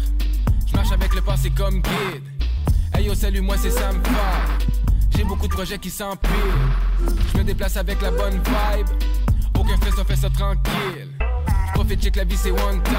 Je 0.67 0.75
marche 0.75 0.93
avec 0.93 1.15
le 1.15 1.21
passé 1.21 1.51
comme 1.51 1.83
guide. 1.83 2.23
Hey 2.95 3.07
yo, 3.07 3.15
salut, 3.15 3.41
moi 3.41 3.57
c'est 3.61 3.71
Sam. 3.71 4.01
J'ai 5.11 5.25
beaucoup 5.25 5.47
de 5.47 5.53
projets 5.53 5.79
qui 5.79 5.91
s'empilent. 5.91 6.31
Je 7.33 7.39
me 7.39 7.45
déplace 7.45 7.77
avec 7.77 8.01
la 8.01 8.11
bonne 8.11 8.35
vibe. 8.35 8.87
Aucun 9.59 9.77
stress, 9.77 9.95
on 9.99 10.05
fait 10.05 10.17
ça 10.17 10.31
tranquille. 10.31 11.09
Je 11.69 11.73
profite, 11.75 12.03
check 12.03 12.17
la 12.17 12.25
vie, 12.25 12.37
c'est 12.37 12.51
one 12.51 12.83
time. 12.83 12.95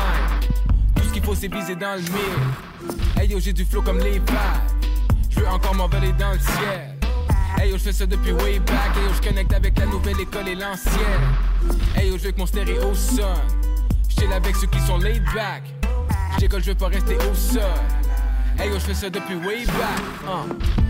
Tout 0.95 1.03
ce 1.03 1.13
qu'il 1.13 1.23
faut, 1.23 1.36
c'est 1.36 1.51
viser 1.51 1.75
dans 1.75 1.95
le 1.95 2.01
mille. 2.01 2.97
Hey 3.19 3.30
yo, 3.30 3.39
j'ai 3.39 3.53
du 3.53 3.65
flow 3.65 3.82
comme 3.82 3.99
les 3.99 4.19
vagues. 4.19 4.88
Je 5.30 5.39
veux 5.39 5.47
encore 5.47 5.75
m'envoler 5.75 6.12
dans 6.13 6.32
le 6.32 6.39
ciel. 6.39 6.95
Hey 7.60 7.71
yo, 7.71 7.77
je 7.77 7.84
fais 7.84 7.93
ça 7.93 8.06
depuis 8.06 8.34
way 8.34 8.60
back. 8.60 8.95
Hey 8.95 9.03
yo, 9.03 9.13
je 9.15 9.27
connecte 9.27 9.53
avec 9.53 9.80
la 9.80 9.88
nouvelle 9.88 10.19
école 10.19 10.47
et 10.47 10.56
l'ancienne. 10.56 11.27
Hey 11.95 12.10
yo, 12.10 12.17
je 12.17 12.25
veux 12.25 12.32
que 12.32 12.39
mon 12.39 12.45
stéréo 12.45 12.93
sonne. 12.93 13.66
J'chill 14.17 14.34
avec 14.34 14.56
ceux 14.56 14.67
qui 14.67 14.80
sont 14.80 14.97
laid 14.97 15.21
back. 15.34 15.63
J'décolle, 16.38 16.62
je 16.63 16.71
veux 16.71 16.75
pas 16.75 16.88
rester 16.88 17.17
au 17.17 17.34
sol. 17.34 17.62
Hey 18.60 18.69
yo, 18.69 18.75
je 18.75 18.86
fais 18.86 18.93
ça 18.93 19.10
depuis 19.10 19.36
way 19.36 19.65
back. 19.65 19.99
Uh. 20.25 20.87